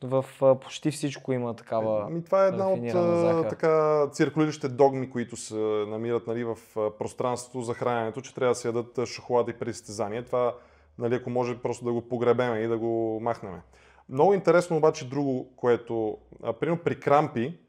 [0.03, 0.25] в
[0.61, 2.03] почти всичко има такава.
[2.07, 3.49] Ами това е една от захар.
[3.49, 5.55] така циркулиращите догми, които се
[5.87, 6.57] намират нали, в
[6.99, 10.25] пространството за храненето, че трябва да се ядат шоколади преди състезание.
[10.25, 10.55] Това,
[10.97, 13.61] нали, ако може просто да го погребеме и да го махнем.
[14.09, 17.59] Много интересно обаче друго, което, а, примерно при крампи,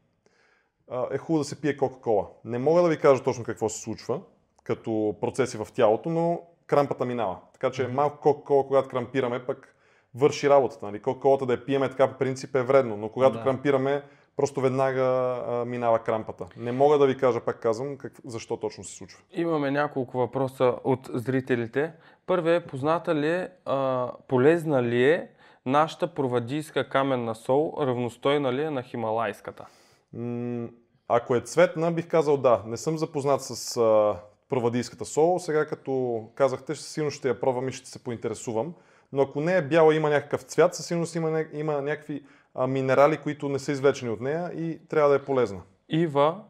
[0.91, 2.27] а, е хубаво да се пие Кока-Кола.
[2.45, 4.21] Не мога да ви кажа точно какво се случва
[4.63, 7.37] като процеси в тялото, но крампата минава.
[7.53, 9.72] Така че малко Кока-Кола, когато крампираме, пък
[10.15, 10.85] върши работата.
[10.85, 11.01] Нали?
[11.01, 13.43] Кока-Колата да я пиеме така по принцип е вредно, но когато Да.
[13.43, 14.03] крампираме,
[14.37, 16.45] просто веднага а, минава крампата.
[16.57, 19.19] Не мога да ви кажа, пак казвам, как, защо точно се случва.
[19.31, 21.91] Имаме няколко въпроса от зрителите.
[22.25, 25.29] Първият е, позната ли е, а, полезна ли е
[25.65, 29.65] нашата провадийска каменна сол, равностойна ли е на хималайската?
[30.13, 30.67] М,
[31.07, 32.61] ако е цветна, бих казал да.
[32.65, 34.15] Не съм запознат с а,
[34.49, 35.39] провадийската сол.
[35.39, 38.73] Сега като казахте, сигурно ще я пробвам и ще се поинтересувам.
[39.13, 42.23] Но ако не е бяла, има някакъв цвят, със сигурност има, има някакви
[42.55, 45.61] а, минерали, които не са извлечени от нея и трябва да е полезна.
[45.89, 46.41] Ива,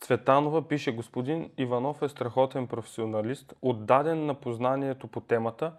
[0.00, 5.72] Цветанова пише, господин Иванов е страхотен професионалист, отдаден на познанието по темата.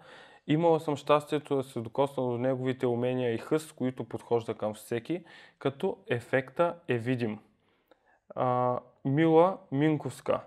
[0.46, 5.24] Имала съм щастието да се докосна до неговите умения и хъс, които подхожда към всеки,
[5.58, 7.38] като ефекта е видим.
[8.34, 10.40] А, Мила Минковска.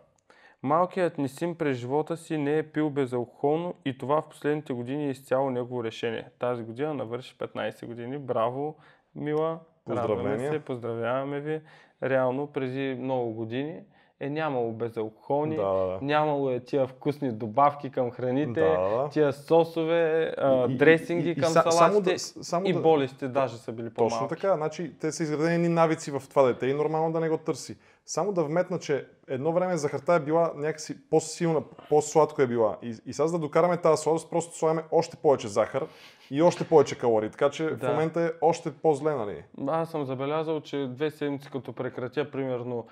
[0.63, 5.11] Малкият Нисим през живота си не е пил безалкохолно и това в последните години е
[5.11, 6.25] изцяло негово решение.
[6.39, 8.17] Тази година навърши 15 години.
[8.17, 8.75] Браво,
[9.15, 9.59] Мила!
[9.89, 11.61] Радваме се, поздравяваме ви.
[12.03, 13.79] Реално, преди много години
[14.19, 15.99] е нямало безалкохолни, Да, да, да.
[16.01, 19.09] нямало е тия вкусни добавки към храните, Да, да.
[19.09, 22.81] тия сосове, а, И- дресинги и- и към са- само салатите да- само и да-
[22.81, 24.13] болестите даже са били по-малки.
[24.15, 27.37] Точно така, значи те са изградени навици в това дете и нормално да не го
[27.37, 27.77] търси.
[28.05, 32.77] Само да вметна, че едно време захарта е била някакси по-силна, по-сладко е била.
[32.81, 35.87] И, и сега за да докараме тази сладост, просто слагаме още повече захар
[36.31, 37.29] и още повече калории.
[37.29, 37.87] Така че Да.
[37.87, 39.43] в момента е още по-зле, нали?
[39.67, 42.87] Аз съм забелязал, че две седмици като прекратя примерно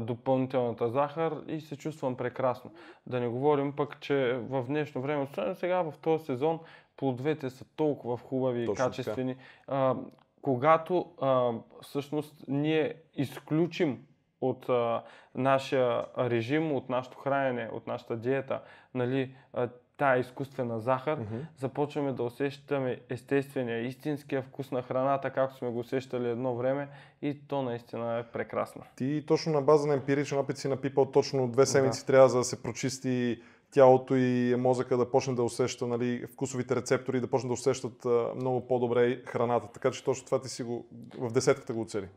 [0.00, 2.70] допълнителната захар и се чувствам прекрасно.
[3.06, 6.58] Да не говорим пък, че в днешно време, особено сега в този сезон,
[6.96, 8.88] плодовете са толкова хубави и Точно така.
[8.90, 9.36] качествени.
[9.66, 9.94] А,
[10.42, 11.50] когато а,
[11.82, 14.04] всъщност ние изключим
[14.40, 15.02] от а,
[15.34, 18.60] нашия режим, от нашето хранене, от нашата диета,
[18.94, 19.68] нали, а,
[19.98, 21.18] тая изкуствена захар,
[21.56, 26.88] започваме да усещаме естествения, истинския вкус на храната, както сме го усещали едно време
[27.22, 28.82] и то наистина е прекрасно.
[28.96, 32.44] Ти точно на база на емпиричен опит си напипал точно две седмици трябва за да
[32.44, 37.54] се прочисти тялото и мозъка да почне да усеща нали, вкусовите рецептори, да почне да
[37.54, 39.68] усещат а, много по-добре храната.
[39.72, 40.86] Така че точно това ти си го
[41.18, 42.08] в десетката го оцели.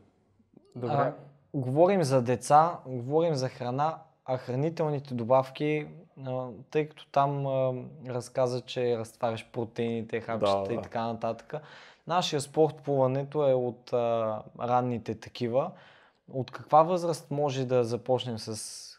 [0.76, 0.94] Добре.
[0.94, 1.14] А,
[1.54, 5.86] говорим за деца, говорим за храна, а хранителните добавки,
[6.70, 7.46] тъй като там
[8.08, 10.82] разказа, че разтваряш протеините, хапчета Да, и да.
[10.82, 11.54] така нататък.
[12.06, 15.70] Нашия спорт плуването е от а, ранните такива.
[16.32, 18.91] От каква възраст може да започнем с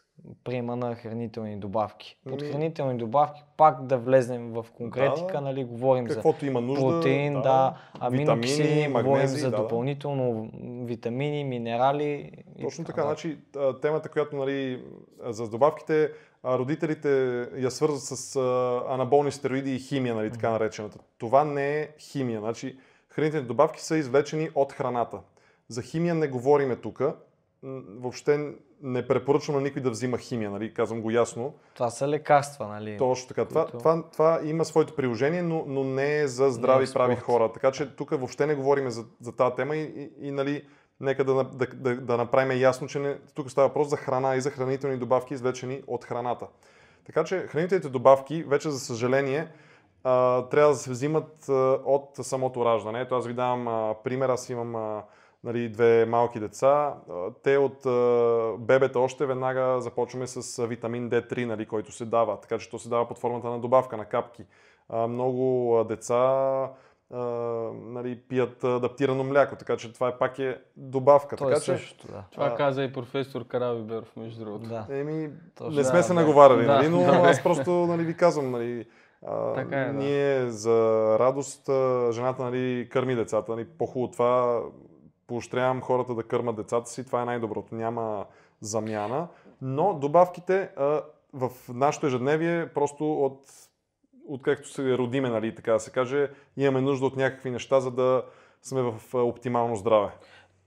[0.44, 2.18] приема на хранителни добавки?
[2.28, 6.60] Под Ами- хранителни добавки пак да влезнем в конкретика, Да, нали, говорим за Каквото има
[6.60, 6.86] нужда.
[6.86, 9.62] протеин, да, аминокиселини, витамини, говорим за да, да.
[9.62, 10.50] допълнително
[10.86, 12.30] витамини, минерали.
[12.62, 13.04] Точно така.
[13.04, 13.20] нататък.
[13.20, 14.84] Значи, а, темата, която нали,
[15.24, 16.10] за добавките,
[16.44, 17.08] родителите
[17.56, 18.36] я свързват с
[18.88, 20.98] анаболни стероиди и химия, нали, така наречената.
[21.18, 22.40] Това не е химия.
[22.40, 25.18] Значи, хранителните добавки са извлечени от храната.
[25.68, 27.02] За химия не говориме тук.
[27.62, 28.52] Въобще
[28.84, 31.54] не препоръчвам на никой да взима химия, нали, казвам го ясно.
[31.74, 32.96] Това са лекарства, нали?
[32.98, 33.44] Точно така.
[33.44, 37.14] Това, Които- това, това има своето приложение, но, но не е за здрави е прави
[37.14, 37.24] спорт.
[37.24, 37.52] хора.
[37.52, 40.64] Така че тук въобще не говорим за, за тази тема и, и, и нали,
[41.00, 44.40] нека да, да, да, да направим ясно, че не, тук става въпрос за храна и
[44.40, 46.46] за хранителни добавки, извлечени от храната.
[47.06, 49.48] Така че хранителните добавки, вече за съжаление,
[50.04, 51.52] а, трябва да се взимат а,
[51.84, 53.00] от самото раждане.
[53.00, 55.02] Ето аз ви давам а, пример, аз имам а,
[55.44, 56.94] нали, две малки деца.
[57.42, 57.78] Те от
[58.60, 62.40] бебета още веднага започваме с витамин D3, нали, който се дава.
[62.40, 64.44] Така че то се дава под формата на добавка, на капки.
[65.08, 66.68] Много деца
[67.74, 71.36] нали, пият адаптирано мляко, така че това е пак е добавка.
[71.36, 72.24] То е така че, същото, да.
[72.32, 74.68] Това а- каза и професор Каравиберов, между другото.
[74.68, 74.86] да.
[74.90, 75.76] Еми, Точно.
[75.76, 76.20] не сме Да, се да.
[76.20, 77.04] наговаряли, Да, нали, но да.
[77.06, 78.86] аз просто нали, ви казвам, нали,
[79.26, 79.92] а, Така е, да.
[79.92, 81.66] ние за радост
[82.12, 83.52] жената нали, кърми децата.
[83.52, 84.62] Нали, по-хубаво това
[85.26, 88.26] поощрявам хората да кърмат децата си, това е най-доброто, няма
[88.60, 89.28] замяна.
[89.62, 91.02] Но добавките а,
[91.32, 93.40] в нашето ежедневие просто от
[94.28, 98.22] откакто се родиме, нали, така да се каже, имаме нужда от някакви неща, за да
[98.62, 100.10] сме в оптимално здраве.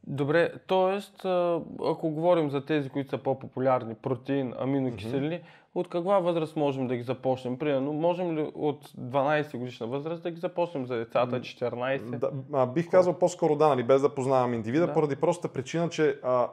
[0.10, 1.28] Добре, т.е.
[1.86, 5.42] ако говорим за тези, които са по-популярни, протеин, аминокиселини,
[5.76, 7.60] от каква възраст можем да ги започнем?
[7.60, 12.18] Примерно, можем ли от 12 годишна възраст да ги започнем за децата 14?
[12.18, 14.94] Да, а, бих казал по-скоро да, нали, без да познавам индивида, Да.
[14.94, 16.50] поради простата причина, че а,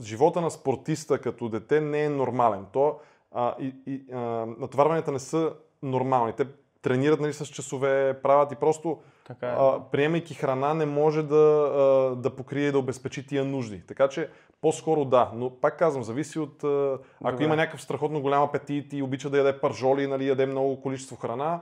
[0.00, 2.66] живота на спортиста като дете не е нормален.
[2.72, 2.98] То,
[3.32, 4.18] а, и, и, а,
[4.58, 5.52] натоварванията не са
[5.82, 6.32] нормални.
[6.32, 6.46] Те
[6.82, 9.54] тренират нали, с часове, правят и просто Така е.
[9.58, 13.82] а, приемайки храна не може да, а, да покрие и да обезпечи тия нужди.
[13.86, 14.28] Така че
[14.60, 16.64] по-скоро да, но пак казвам, зависи от...
[16.64, 17.44] а, Ако Добре.
[17.44, 21.60] има някакъв страхотно голям апетит и обича да яде пържоли, нали, яде много количество храна,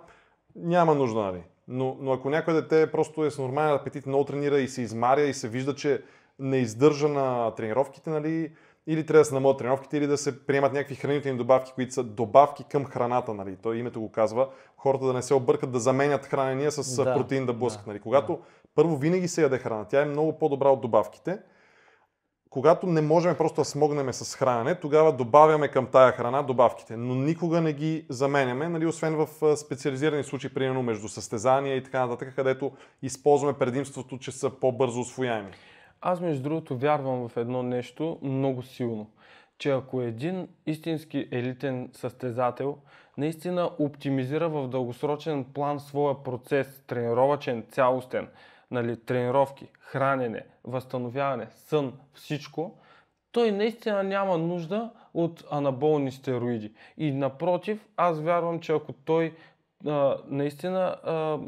[0.57, 1.43] няма нужда, нали.
[1.69, 5.23] Но, но ако някой дете просто е с нормален апетит, много тренира и се измаря
[5.23, 6.03] и се вижда, че
[6.39, 8.53] не издържа на тренировките, нали,
[8.87, 12.05] или трябва да се намалят тренировките, или да се приемат някакви хранителни добавки, които са
[12.05, 13.57] добавки към храната, нали.
[13.63, 14.49] Той името го казва.
[14.77, 17.85] Хората да не се объркат да заменят хранения с Да, да, протеин да блъскат.
[17.85, 18.01] да, нали.
[18.01, 18.39] Когато
[18.75, 21.39] първо винаги се яде храна, тя е много по-добра от добавките.
[22.51, 27.15] Когато не можем просто да смогнем с хранене, тогава добавяме към тая храна добавките, но
[27.15, 32.33] никога не ги заменяме, нали, освен в специализирани случаи, примерно между състезания и така нататък,
[32.37, 32.73] където
[33.03, 35.51] използваме предимството, че са по-бързо освояеми.
[36.03, 39.11] Аз, между другото, вярвам в едно нещо много силно.
[39.59, 42.79] че ако един истински елитен състезател
[43.19, 48.29] наистина оптимизира в дългосрочен план своя процес, тренировачен, цялостен,
[48.71, 52.79] нали, тренировки, хранене, възстановяване, сън, всичко,
[53.33, 56.73] той наистина няма нужда от анаболни стероиди.
[56.99, 59.37] И напротив, аз вярвам, че ако той
[59.87, 61.39] а, наистина а,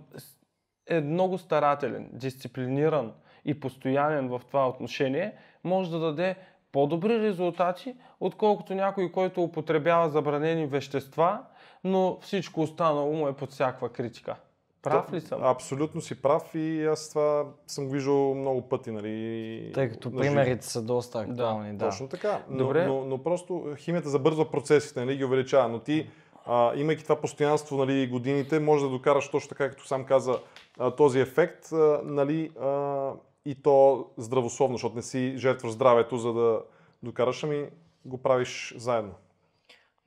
[0.86, 3.12] е много старателен, дисциплиниран
[3.44, 5.32] и постоянен в това отношение,
[5.64, 6.36] може да даде
[6.72, 11.40] по-добри резултати, отколкото някой, който употребява забранени вещества,
[11.84, 14.36] но всичко останало му е под всякаква критика.
[14.82, 15.44] Прав ли съм?
[15.44, 18.90] Абсолютно си прав и аз това съм го виждал много пъти.
[18.90, 21.72] Нали, Тъй като примерите са доста актуални.
[21.72, 21.90] Да, да.
[21.90, 22.42] Точно така.
[22.48, 22.86] Но, Добре.
[22.86, 25.68] Но, но, просто химията забързва процесите, нали, ги увеличава.
[25.68, 26.10] Но ти,
[26.46, 30.38] а, имайки това постоянство нали, годините, може да докараш точно така, както сам каза,
[30.78, 33.10] а, този ефект а, нали, а,
[33.44, 36.62] и то здравословно, защото не си жертваш здравето, за да
[37.02, 37.66] докараш, ами
[38.04, 39.12] го правиш заедно.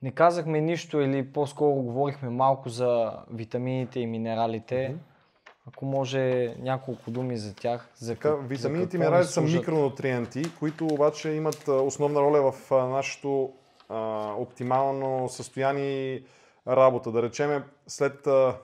[0.02, 4.88] Не казахме нищо или по-скоро говорихме малко за витамините и минералите.
[4.88, 4.98] Мгм.
[5.66, 7.88] Ако може няколко думи за тях.
[7.96, 13.52] За Така, как- витамините и минералите са микронутриенти, които обаче имат основна роля в нашето
[13.88, 16.22] а, оптимално състояние
[16.68, 17.12] работа.
[17.12, 18.56] Да речеме, след а,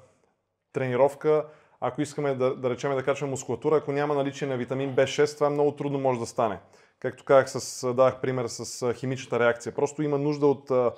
[0.72, 1.46] тренировка,
[1.87, 5.51] ако искаме да, да речеме да качваме мускулатура, ако няма наличие на витамин B6, това
[5.51, 6.59] много трудно може да стане.
[7.01, 9.74] Както казах, с, дадах пример с химичната реакция.
[9.74, 10.93] Просто има нужда от а,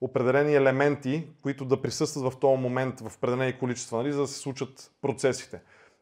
[0.00, 4.38] определени елементи, които да присъстват в този момент в определени количества, нали, за да се
[4.38, 5.60] случат процесите.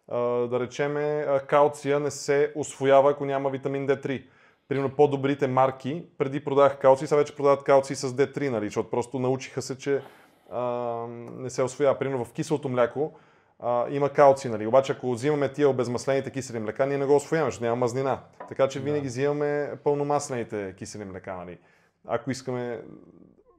[0.09, 4.24] А, да речеме, калция не се освоява, ако няма витамин D3.
[4.68, 9.18] Примерно по-добрите марки, преди продавах калци, сега вече продават калци с D3, нали, защото просто
[9.18, 10.03] научиха се, че
[10.51, 10.62] а,
[11.39, 11.99] не се освоява.
[11.99, 13.12] Примерно в киселото мляко
[13.64, 14.66] а, има калци, нали.
[14.66, 18.20] Обаче ако взимаме тия обезмаслените кисели млека, ние не го освояваме, защото няма мазнина.
[18.48, 21.58] Така че винаги взимаме пълномаслените кисели млека, нали.
[22.06, 22.80] Ако искаме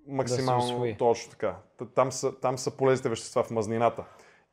[0.08, 0.95] максимално усвои.
[0.97, 1.56] точно така.
[1.95, 4.03] Там са, там са полезните вещества в мазнината.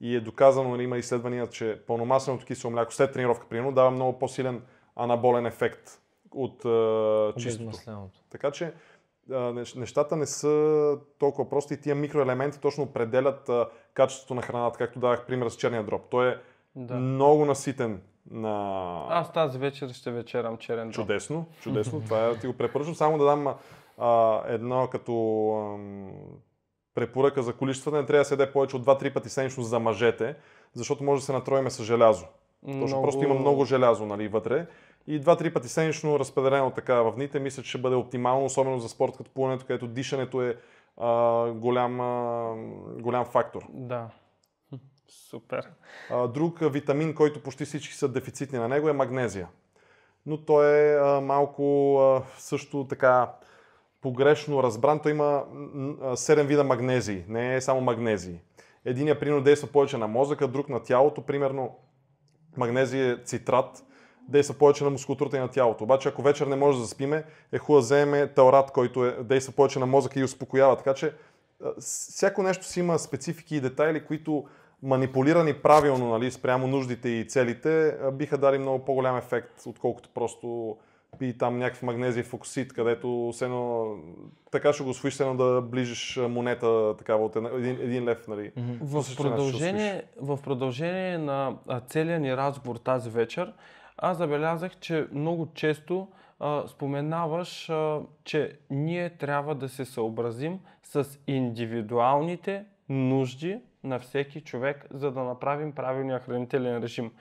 [0.00, 4.18] И е доказано, нали, има изследвания, че пълномасленото кисело мляко след тренировка, примерно, дава много
[4.18, 4.62] по-силен
[4.96, 6.00] анаболен ефект
[6.30, 7.78] от а, чистото.
[8.30, 8.72] Така че
[9.76, 13.50] нещата не са толкова прости и тия микроелементи точно определят
[13.94, 16.02] качеството на храната, както давах пример с черния дроб.
[16.10, 16.36] Той е
[16.76, 16.94] Да.
[16.94, 18.00] много наситен
[18.30, 19.06] на...
[19.08, 20.94] Аз тази вечер ще вечерам черен дроб.
[20.94, 22.00] Чудесно, чудесно.
[22.04, 22.94] Това е, ти го препоръчвам.
[22.94, 23.54] Само да дам
[23.98, 25.12] а, едно като
[25.74, 26.10] ам,
[26.94, 27.96] препоръка за количествата.
[27.96, 30.36] Не трябва да се яде повече от 2-3 пъти седмично за мъжете,
[30.74, 32.26] защото може да се натроиме с желязо.
[32.80, 34.66] Точно просто има много желязо нали, вътре.
[35.06, 38.88] И 2-3 пъти седмично разпределено така в дните, мисля, че ще бъде оптимално, особено за
[38.88, 40.56] спорт като плуването, където дишането е
[40.96, 42.54] а, голям, а,
[43.00, 43.62] голям фактор.
[43.70, 44.08] Да.
[45.08, 45.68] Супер.
[46.10, 49.48] А, Друг витамин, който почти всички са дефицитни на него е магнезия.
[50.26, 53.32] Но той е а, малко а, също така
[54.00, 55.00] погрешно разбран.
[55.00, 58.40] Той има м, а, 7 вида магнезии, не е само магнезии.
[58.84, 61.22] Единият примерно действа повече на мозъка, друг на тялото.
[61.22, 61.76] Примерно
[62.56, 63.84] магнезия е цитрат,
[64.28, 65.84] действа повече на мускулатурата и на тялото.
[65.84, 69.52] Обаче ако вечер не може да заспиме, е хубаво да вземе таурат, който е, действа
[69.52, 70.76] повече на мозъка и успокоява.
[70.76, 71.12] Така че
[71.80, 74.44] всяко нещо си има специфики и детайли, които
[74.82, 80.76] манипулирани правилно нали, спрямо нуждите и целите, биха дали много по-голям ефект, отколкото просто
[81.18, 83.94] пи там някакъв магнезий фокусит, където все едно,
[84.50, 88.28] така ще го освоиш, все едно да ближиш монета такава от един, един лев.
[88.28, 88.52] Нали.
[88.80, 91.56] В начин ще продължение, в продължение на
[91.86, 93.52] целия ни разговор тази вечер,
[94.02, 96.08] аз забелязах, че много често
[96.40, 104.86] а, споменаваш, а, че ние трябва да се съобразим с индивидуалните нужди на всеки човек,
[104.90, 107.12] за да направим правилния хранителен режим.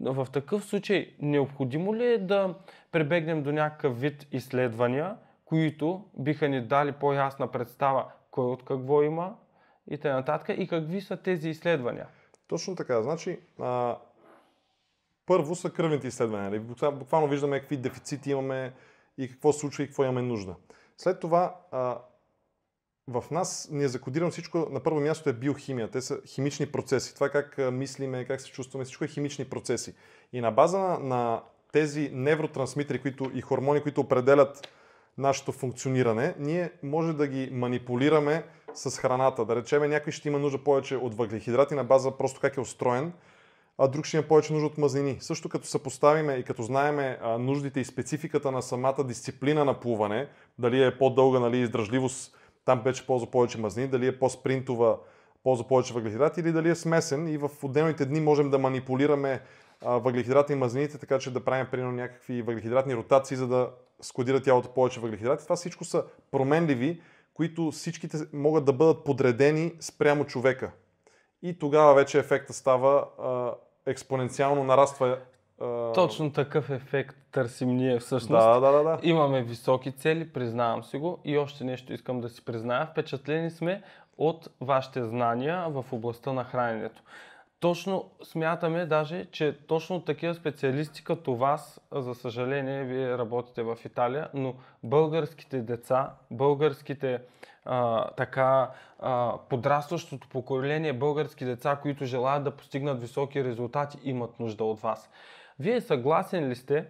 [0.00, 2.54] В такъв случай, необходимо ли е да
[2.92, 9.36] прибегнем до някакъв вид изследвания, които биха ни дали по-ясна представа кой от какво има
[9.90, 10.54] и т.н.
[10.54, 12.06] и какви са тези изследвания?
[12.48, 13.02] Точно така.
[13.02, 13.96] Значи, а,
[15.26, 16.50] първо са кръвните изследвания.
[16.50, 16.60] Нали?
[16.60, 18.72] Буква- Буквално виждаме какви дефицити имаме
[19.18, 20.54] и какво се случва и какво имаме нужда.
[20.98, 21.98] След това, а,
[23.08, 25.90] в нас ни е закодирано всичко, на първо място е биохимия.
[25.90, 27.14] Те са химични процеси.
[27.14, 29.94] Това как а, мислиме, как се чувстваме, всичко е химични процеси.
[30.32, 31.42] И на база на, на
[31.72, 34.68] тези невротрансмитери които, и хормони, които определят
[35.18, 38.44] нашето функциониране, ние може да ги манипулираме
[38.74, 39.44] с храната.
[39.44, 43.12] Да речеме, някой ще има нужда повече от въглехидрати на база просто как е устроен,
[43.84, 45.16] а друг ще има повече нужда от мазнини.
[45.20, 50.28] Също като съпоставиме и като знаеме нуждите и спецификата на самата дисциплина на плуване,
[50.58, 54.98] дали е по-дълга нали, издръжливост, там вече ползва повече мазнини, дали е по-спринтова,
[55.42, 59.40] ползва повече въглехидрати или дали е смесен и в отделните дни можем да манипулираме
[59.82, 63.70] въглехидрати и мазнините, така че да правим примерно някакви въглехидратни ротации, за да
[64.00, 65.44] складира тялото повече въглехидрати.
[65.44, 67.00] Това всичко са променливи,
[67.34, 70.70] които всичките могат да бъдат подредени спрямо човека.
[71.42, 73.54] И тогава вече ефекта става а,
[73.86, 75.18] експоненциално нараства.
[75.60, 75.92] А...
[75.92, 78.44] Точно такъв ефект търсим ние всъщност.
[78.44, 78.98] Да, да, да, да.
[79.02, 81.18] Имаме високи цели, признавам си го.
[81.24, 82.86] И още нещо искам да си призная.
[82.86, 83.82] Впечатлени сме
[84.18, 87.02] от вашите знания в областта на храненето.
[87.60, 94.28] Точно смятаме даже, че точно такива специалисти като вас, за съжаление, вие работите в Италия,
[94.34, 97.20] но българските деца, българските
[97.64, 104.64] а, така а, подрастващото поколение български деца, които желаят да постигнат високи резултати, имат нужда
[104.64, 105.10] от вас.
[105.58, 106.86] Вие съгласен ли сте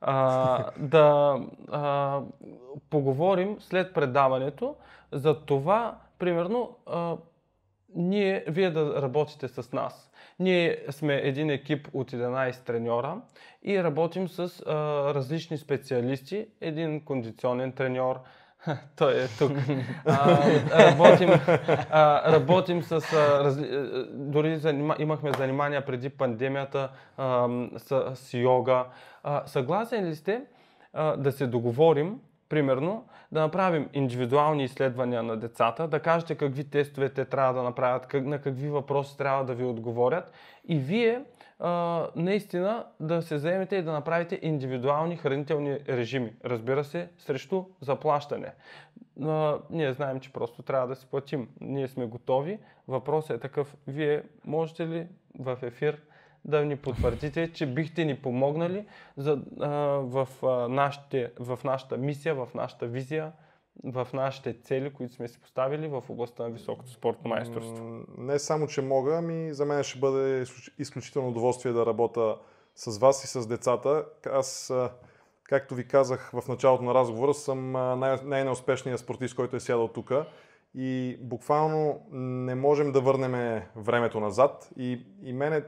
[0.00, 1.38] а, да
[1.70, 2.20] а,
[2.90, 4.76] поговорим след предаването
[5.12, 7.16] за това, примерно, а,
[7.94, 10.10] ние, вие да работите с нас.
[10.38, 13.20] Ние сме един екип от 11 треньора
[13.62, 14.74] и работим с а,
[15.14, 16.46] различни специалисти.
[16.60, 18.20] Един кондиционен треньор,
[18.96, 19.52] той е тук.
[20.06, 21.30] А, работим,
[21.90, 22.92] а, работим с...
[22.92, 23.68] А, разли...
[24.12, 24.96] Дори занима...
[24.98, 28.84] имахме занимания преди пандемията а, с, с йога.
[29.22, 30.42] А, съгласен ли сте
[30.92, 37.08] а, да се договорим примерно, да направим индивидуални изследвания на децата, да кажете какви тестове
[37.08, 40.32] те трябва да направят, как, на какви въпроси трябва да ви отговорят
[40.68, 41.22] и вие
[42.16, 46.32] наистина да се заемете и да направите индивидуални хранителни режими.
[46.44, 48.52] Разбира се, срещу заплащане.
[49.22, 51.48] А, ние знаем, че просто трябва да си платим.
[51.60, 52.58] Ние сме готови.
[52.88, 53.76] Въпросът е такъв.
[53.86, 55.06] Вие можете ли
[55.38, 56.00] в ефир
[56.44, 58.86] да ни потвърдите, че бихте ни помогнали
[59.16, 59.68] за, а,
[60.02, 63.32] в, а, нашите, в нашата мисия, в нашата визия,
[63.84, 68.00] в нашите цели, които сме си поставили в областта на високото спортно майсторство.
[68.18, 70.44] Не само, че мога, ами за мен ще бъде
[70.78, 72.36] изключително удоволствие да работя
[72.74, 74.04] с вас и с децата.
[74.32, 74.72] Аз,
[75.42, 80.12] както ви казах в началото на разговора, съм най- най-неуспешният спортист, който е сядал тук.
[80.74, 84.70] И буквално не можем да върнем времето назад.
[84.76, 85.62] И, и мене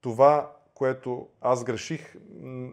[0.00, 2.16] това, което аз греших,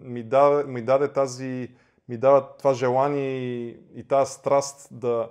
[0.04, 1.70] ми даде, ми даде тази,
[2.10, 5.30] ми дава това желание и, и тази страст да,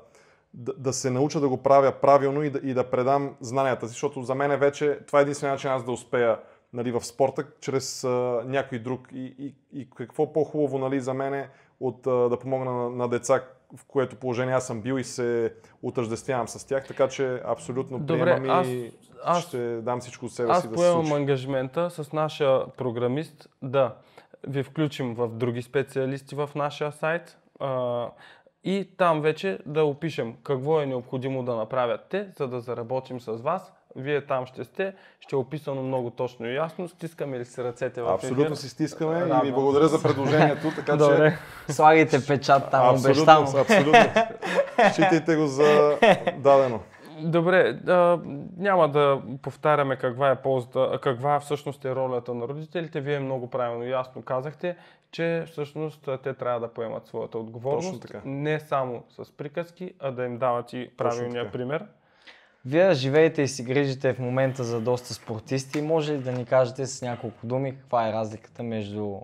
[0.54, 3.92] да, да се науча да го правя правилно и да, и да предам знанията си,
[3.92, 6.38] защото за мен вече това е единствения начин аз да успея
[6.72, 9.08] нали, в спорта, чрез а, някой друг.
[9.12, 11.46] И, и, и какво по-хубаво нали, за мен
[11.80, 13.44] от а, да помогна на, на деца,
[13.76, 18.24] в което положение аз съм бил и се отъждествявам с тях, така че абсолютно Добре,
[18.24, 18.92] приемам аз, и
[19.24, 23.48] аз, ще дам всичко от себе си да се Аз поемам ангажмента с нашия програмист
[23.62, 23.94] да
[24.46, 28.06] ви включим в други специалисти в нашия сайт а,
[28.64, 33.32] и там вече да опишем какво е необходимо да направят те, за да заработим с
[33.32, 36.88] вас вие там ще сте, ще е описано много точно и ясно.
[36.88, 38.54] Стискаме ли си ръцете в Абсолютно ефир?
[38.54, 41.38] си стискаме и ви благодаря за предложението, така Добре.
[41.66, 41.72] че...
[41.72, 43.46] Слагайте печат там, обещано.
[43.60, 44.12] Абсолютно,
[44.92, 45.98] Считайте го за
[46.38, 46.80] дадено.
[47.20, 48.20] Добре, да,
[48.56, 53.00] няма да повтаряме каква е ползата, каква всъщност е ролята на родителите.
[53.00, 54.76] Вие много правилно и ясно казахте,
[55.10, 58.06] че всъщност те трябва да поемат своята отговорност.
[58.24, 61.86] Не само с приказки, а да им дават и правилния пример.
[62.64, 65.82] Вие живеете и си грижите в момента за доста спортисти.
[65.82, 69.20] Може ли да ни кажете с няколко думи каква е разликата между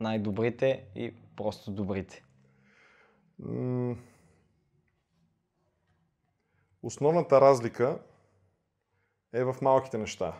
[0.00, 2.22] най-добрите и просто добрите?
[6.82, 7.98] Основната разлика
[9.36, 10.32] е в малките неща,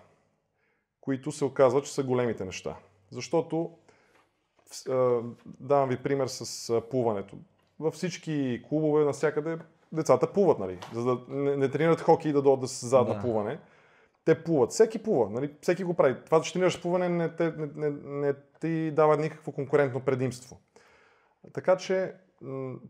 [1.00, 2.76] които се оказва, че са големите неща.
[3.10, 3.70] Защото,
[5.46, 7.36] давам ви пример с плуването.
[7.80, 9.58] Във всички клубове, навсякъде
[9.92, 10.78] децата плуват, нали?
[10.94, 13.14] За да не, не тренират хоки и да дойдат да се създадат да.
[13.14, 13.58] на плуване.
[14.24, 14.70] Те плуват.
[14.70, 15.54] Всеки плува, нали?
[15.60, 16.16] Всеки го прави.
[16.24, 20.60] Това, че тренираш плуване, не, не, не, не ти дава никакво конкурентно предимство.
[21.52, 22.14] Така че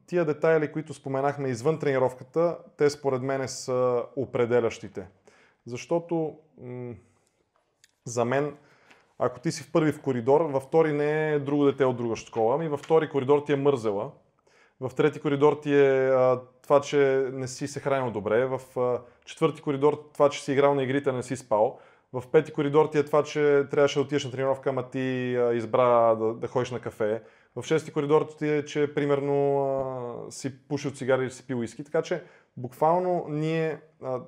[0.07, 5.07] тия детайли, които споменахме извън тренировката, те според мен са определящите.
[5.67, 6.95] Защото м-
[8.05, 8.57] за мен,
[9.19, 12.17] ако ти си в първи в коридор, във втори не е друго дете от друга
[12.17, 14.11] школа, ами във втори коридор ти е мързела,
[14.81, 18.47] в трети коридор ти е а, това, че не си се хранил добре.
[18.47, 21.79] В а, четвърти коридор това, че си играл на игрите, не си спал.
[22.13, 25.55] В пети коридор ти е това, че трябваше да отидеш на тренировка, ама ти а,
[25.55, 27.23] избра да, да ходиш на кафе.
[27.57, 29.61] В шести коридор ти е, че примерно
[30.29, 31.85] а, си пушил цигари или си пил уиски.
[31.85, 32.25] Така че
[32.57, 34.21] буквално ние а,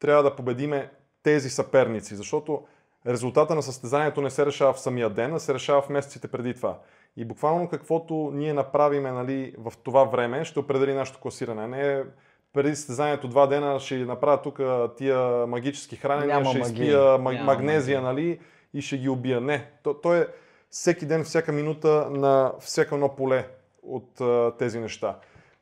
[0.00, 0.90] трябва да победиме
[1.22, 2.62] тези съперници, защото
[3.06, 6.54] резултата на състезанието не се решава в самия ден, а се решава в месеците преди
[6.54, 6.78] това.
[7.16, 11.66] И буквално каквото ние направиме нали, в това време, ще определи нашето класиране.
[11.66, 12.04] Не
[12.52, 14.60] преди състезанието два дена ще направя тук
[14.96, 16.72] тия магически хранения, Няма ще магия.
[16.72, 18.40] изпия Няма магнезия нали,
[18.74, 19.40] и ще ги убия.
[19.40, 20.28] Не, то, то е
[20.70, 23.48] всеки ден, всяка минута на всяко едно поле.
[23.82, 25.18] от а, тези неща.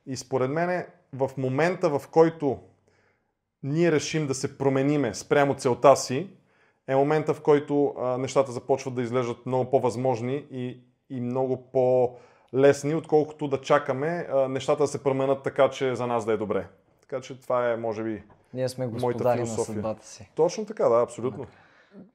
[0.06, 2.58] И според мен в момента, в който
[3.66, 6.30] ние решим да се промениме спрямо целта си,
[6.88, 10.80] е момента, в който а, нещата започват да изглеждат много по-възможни и,
[11.10, 16.24] и много по-лесни, отколкото да чакаме а, нещата да се променят така, че за нас
[16.24, 16.66] да е добре.
[17.00, 18.22] Така че това е, може би,
[18.54, 20.30] Ние сме господари на съдбата си.
[20.34, 21.46] Точно така, да, абсолютно.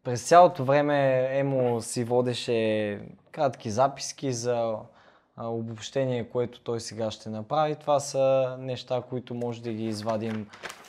[0.04, 3.00] През цялото време Емо си водеше
[3.32, 4.76] кратки записки за
[5.48, 7.76] обобщение, което той сега ще направи.
[7.76, 10.48] Това са неща, които може да ги извадим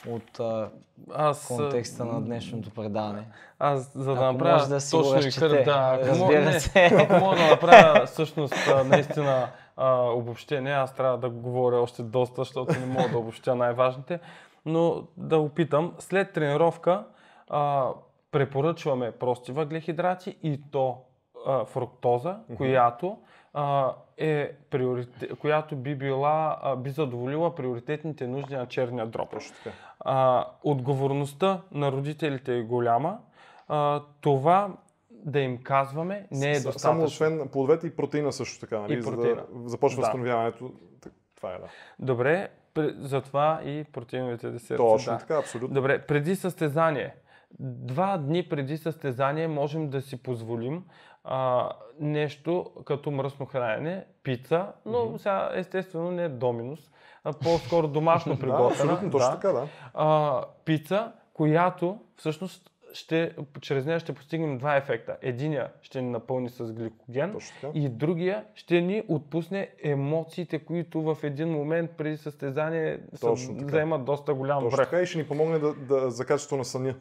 [0.08, 0.68] от а,
[1.14, 3.26] Аз, контекста на днешното предаване.
[3.58, 6.26] Аз, за да Ако направя може да си го точно и разчете, да, ако, разбира
[6.26, 6.90] мога, не, се.
[6.98, 8.54] ако мога да направя всъщност
[8.84, 14.20] наистина а, обобщение, аз трябва да говоря още доста, защото не мога да обобщя най-важните,
[14.66, 15.94] но да опитам.
[15.98, 17.04] След тренировка
[17.48, 17.88] а,
[18.30, 20.98] препоръчваме прости въглехидрати и то
[21.46, 23.18] а, фруктоза, която
[23.54, 29.76] а, е приоритет, която би била, а, би задоволила приоритетните нужди на черния така.
[30.00, 33.18] А, отговорността на родителите е голяма.
[33.68, 34.76] А, това
[35.10, 36.80] да им казваме не е достатъчно.
[36.80, 38.98] Само освен плодовете и протеина също така, нали?
[38.98, 40.06] И за да започва Да.
[40.06, 40.72] възстановяването.
[41.36, 41.66] Това е, да.
[41.98, 42.48] Добре,
[42.98, 44.76] затова и протеиновите десерти.
[44.76, 45.18] Точно да.
[45.18, 45.74] така, абсолютно.
[45.74, 47.14] Добре, преди състезание.
[47.60, 50.84] Два дни преди състезание можем да си позволим
[51.24, 51.70] а,
[52.00, 56.90] нещо като мръсно хранене, пица, но сега естествено не е доминус,
[57.24, 58.68] а по-скоро домашно Да, приготвена.
[58.68, 59.68] абсолютно, точно така, да.
[59.94, 65.16] а, пица, която всъщност ще, чрез нея ще постигнем два ефекта.
[65.22, 67.36] Единия ще ни напълни с гликоген
[67.74, 73.00] и другия ще ни отпусне емоциите, които в един момент преди състезание
[73.48, 74.90] вземат доста голям Точно връх.
[74.90, 76.94] така и ще ни помогне да, да, за качеството на съня.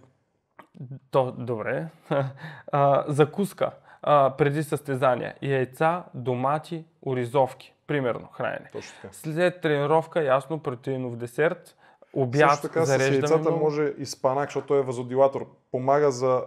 [1.11, 1.87] То, добре.
[2.71, 3.71] А, закуска
[4.01, 5.35] а, преди състезание.
[5.41, 7.73] Яйца, домати, оризовки.
[7.87, 8.69] Примерно хранене.
[8.71, 9.13] Точно така.
[9.13, 11.77] След тренировка, ясно, протеинов десерт.
[12.13, 13.59] Обяд, Също така с зареждаме яйцата много.
[13.59, 15.45] може и спанак, защото той е вазодилатор.
[15.71, 16.43] Помага за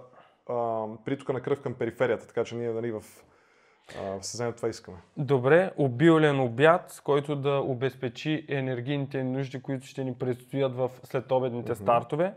[0.48, 3.02] а, притока на кръв към периферията, така че ние нали, в
[3.92, 4.96] в състезанието това искаме.
[5.16, 10.90] Добре, обилен обяд, с който да обезпечи енергийните ни нужди, които ще ни предстоят в
[11.04, 12.34] следобедните стартове.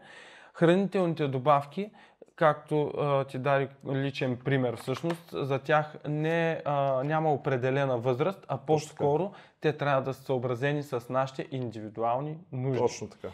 [0.53, 1.91] Хранителните добавки,
[2.37, 8.57] както а, ти даде личен пример всъщност, за тях не, а, няма определена възраст, а
[8.57, 9.31] по-скоро
[9.61, 12.79] те трябва да са съобразени с нашите индивидуални нужди.
[12.79, 13.27] Точно така.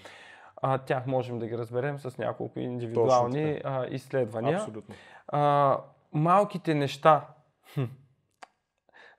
[0.61, 4.57] А, тях можем да ги разберем с няколко индивидуални а, изследвания.
[4.57, 4.95] Абсолютно.
[5.27, 5.77] А,
[6.13, 7.27] малките неща.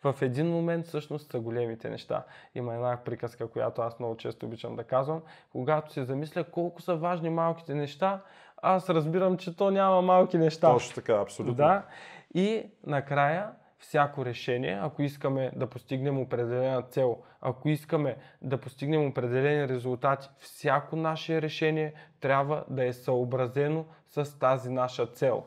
[0.04, 2.24] В един момент всъщност са големите неща.
[2.54, 5.22] Има една приказка, която аз много често обичам да казвам.
[5.52, 8.22] Когато се замисля колко са важни малките неща,
[8.64, 10.72] аз разбирам, че то няма малки неща.
[10.72, 11.54] Точно така, абсолютно.
[11.54, 11.82] Да.
[12.34, 19.68] И накрая, всяко решение, ако искаме да постигнем определена цел, ако искаме да постигнем определени
[19.68, 25.44] резултати, всяко наше решение трябва да е съобразено с тази наша цел.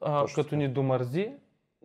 [0.00, 1.32] А, като ни домързи,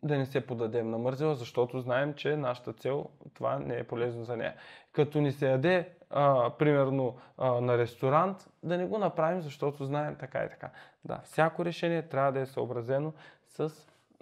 [0.03, 4.23] да не се подадем на мързела, защото знаем, че нашата цел това не е полезно
[4.23, 4.53] за нея.
[4.91, 10.15] Като ни се яде, а, примерно, а, на ресторант, да не го направим, защото знаем
[10.19, 10.69] така и така.
[11.05, 13.13] Да, всяко решение трябва да е съобразено
[13.47, 13.71] с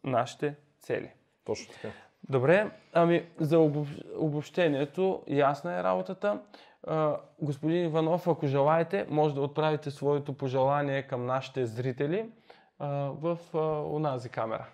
[0.03, 1.11] нашите цели.
[1.45, 1.93] Точно така.
[2.29, 3.87] Добре, ами за обоб...
[4.17, 6.39] обобщението ясна е работата.
[6.87, 12.29] А, господин Иванов, ако желаете, може да отправите своето пожелание към нашите зрители
[12.79, 12.87] а,
[13.21, 13.57] в а,
[13.95, 14.65] онази камера.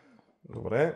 [0.49, 0.95] Добре.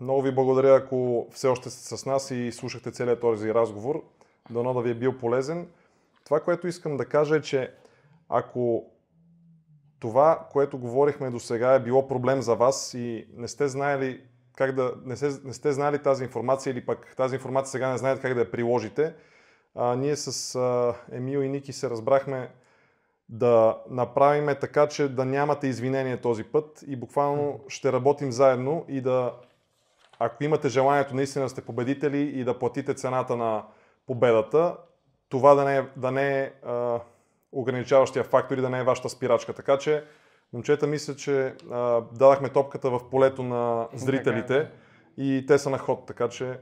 [0.00, 4.02] Много ви благодаря, ако все още сте с нас и слушахте целият този разговор.
[4.50, 5.68] Дано да ви е бил полезен.
[6.24, 7.74] Това, което искам да кажа е, че
[8.28, 8.90] ако
[10.00, 14.20] това, което говорихме до сега е било проблем за вас и не сте знаели
[14.56, 17.98] как да, не, се, не сте знали тази информация или пък тази информация сега не
[17.98, 19.14] знаете как да я приложите,
[19.74, 22.50] а, ние с а, Емил и Ники се разбрахме
[23.28, 29.00] да направиме така, че да нямате извинение този път и буквално ще работим заедно и
[29.00, 29.34] да,
[30.18, 33.64] ако имате желанието наистина да сте победители и да платите цената на
[34.06, 34.76] победата,
[35.28, 37.00] това да не е, да не е а,
[37.52, 39.52] ограничаващия фактор и да не е вашата спирачка.
[39.52, 40.04] Така че,
[40.52, 44.68] момчета, мисля, че а, дадахме топката в полето на зрителите
[45.16, 46.58] и те са на ход, така че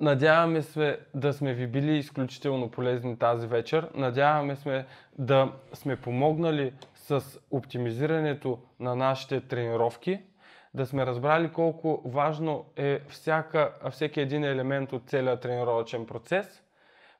[0.00, 3.88] Надяваме се да сме ви били изключително полезни тази вечер.
[3.94, 4.86] Надяваме се
[5.18, 10.20] да сме помогнали с оптимизирането на нашите тренировки,
[10.74, 16.62] да сме разбрали колко важно е всяка, всеки един елемент от целия тренировъчен процес.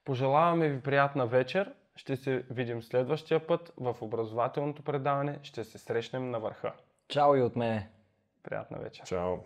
[0.04, 1.72] Пожелаваме ви приятна вечер.
[1.96, 5.38] Ще се видим следващия път в образователното предаване.
[5.42, 6.72] Ще се срещнем на върха.
[7.08, 7.90] Чао и от мене.
[8.42, 9.04] Приятна вечер.
[9.04, 9.36] чао!